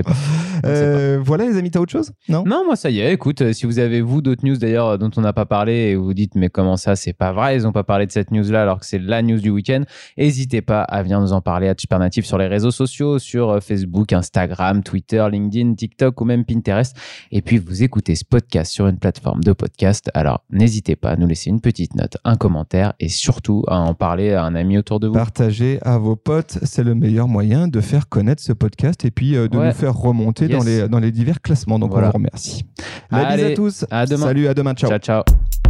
Euh, 0.65 1.19
voilà 1.23 1.45
les 1.45 1.57
amis, 1.57 1.71
t'as 1.71 1.79
autre 1.79 1.91
chose? 1.91 2.11
Non? 2.27 2.43
Non, 2.45 2.63
moi 2.65 2.75
ça 2.75 2.89
y 2.89 2.99
est. 2.99 3.13
Écoute, 3.13 3.41
euh, 3.41 3.53
si 3.53 3.65
vous 3.65 3.79
avez 3.79 4.01
vous 4.01 4.21
d'autres 4.21 4.45
news 4.45 4.57
d'ailleurs 4.57 4.97
dont 4.97 5.09
on 5.15 5.21
n'a 5.21 5.31
pas 5.33 5.45
parlé 5.45 5.73
et 5.91 5.95
vous 5.95 6.13
dites 6.13 6.35
mais 6.35 6.49
comment 6.49 6.75
ça 6.77 6.95
c'est 6.95 7.13
pas 7.13 7.31
vrai, 7.31 7.55
ils 7.55 7.65
ont 7.65 7.71
pas 7.71 7.83
parlé 7.83 8.05
de 8.05 8.11
cette 8.11 8.31
news 8.31 8.49
là 8.51 8.61
alors 8.63 8.79
que 8.79 8.85
c'est 8.85 8.99
la 8.99 9.21
news 9.21 9.39
du 9.39 9.49
week-end, 9.49 9.83
n'hésitez 10.17 10.61
pas 10.61 10.81
à 10.81 11.01
venir 11.01 11.19
nous 11.21 11.33
en 11.33 11.41
parler 11.41 11.69
à 11.69 11.75
Supernatif 11.77 12.25
sur 12.25 12.37
les 12.37 12.47
réseaux 12.47 12.71
sociaux, 12.71 13.19
sur 13.19 13.49
euh, 13.51 13.59
Facebook, 13.61 14.11
Instagram, 14.11 14.83
Twitter, 14.83 15.25
LinkedIn, 15.31 15.75
TikTok 15.75 16.19
ou 16.19 16.25
même 16.25 16.43
Pinterest. 16.43 16.95
Et 17.31 17.41
puis 17.41 17.57
vous 17.57 17.83
écoutez 17.83 18.15
ce 18.15 18.25
podcast 18.25 18.71
sur 18.73 18.87
une 18.87 18.97
plateforme 18.97 19.41
de 19.43 19.53
podcast, 19.53 20.09
alors 20.13 20.43
n'hésitez 20.49 20.95
pas 20.97 21.11
à 21.11 21.15
nous 21.15 21.27
laisser 21.27 21.49
une 21.49 21.61
petite 21.61 21.78
note, 21.95 22.17
un 22.25 22.35
commentaire 22.35 22.93
et 22.99 23.09
surtout 23.09 23.63
à 23.67 23.79
en 23.79 23.93
parler 23.93 24.33
à 24.33 24.43
un 24.43 24.55
ami 24.55 24.77
autour 24.77 24.99
de 24.99 25.07
vous. 25.07 25.13
Partagez 25.13 25.79
à 25.81 25.97
vos 25.97 26.15
potes, 26.15 26.57
c'est 26.63 26.83
le 26.83 26.95
meilleur 26.95 27.27
moyen 27.27 27.67
de 27.67 27.81
faire 27.81 28.09
connaître 28.09 28.41
ce 28.43 28.53
podcast 28.53 29.05
et 29.05 29.11
puis 29.11 29.35
euh, 29.35 29.47
de 29.47 29.57
Ouais. 29.57 29.67
nous 29.67 29.73
faire 29.73 29.93
remonter 29.95 30.47
Yes. 30.47 30.57
dans, 30.57 30.63
les, 30.63 30.87
dans 30.89 30.99
les 30.99 31.11
divers 31.11 31.41
classements. 31.41 31.79
Donc 31.79 31.91
Voilà. 31.91 32.07
on 32.07 32.11
vous 32.11 32.17
remercie. 32.17 32.65
La 33.11 33.25
bise 33.25 33.27
Allez, 33.33 33.53
à 33.53 33.55
tous. 33.55 33.85
à 33.91 34.05
demain. 34.05 34.25
Salut, 34.25 34.47
à 34.47 34.53
demain. 34.53 34.73
Ciao. 34.73 34.89
ciao. 34.89 34.99
ciao. 34.99 35.68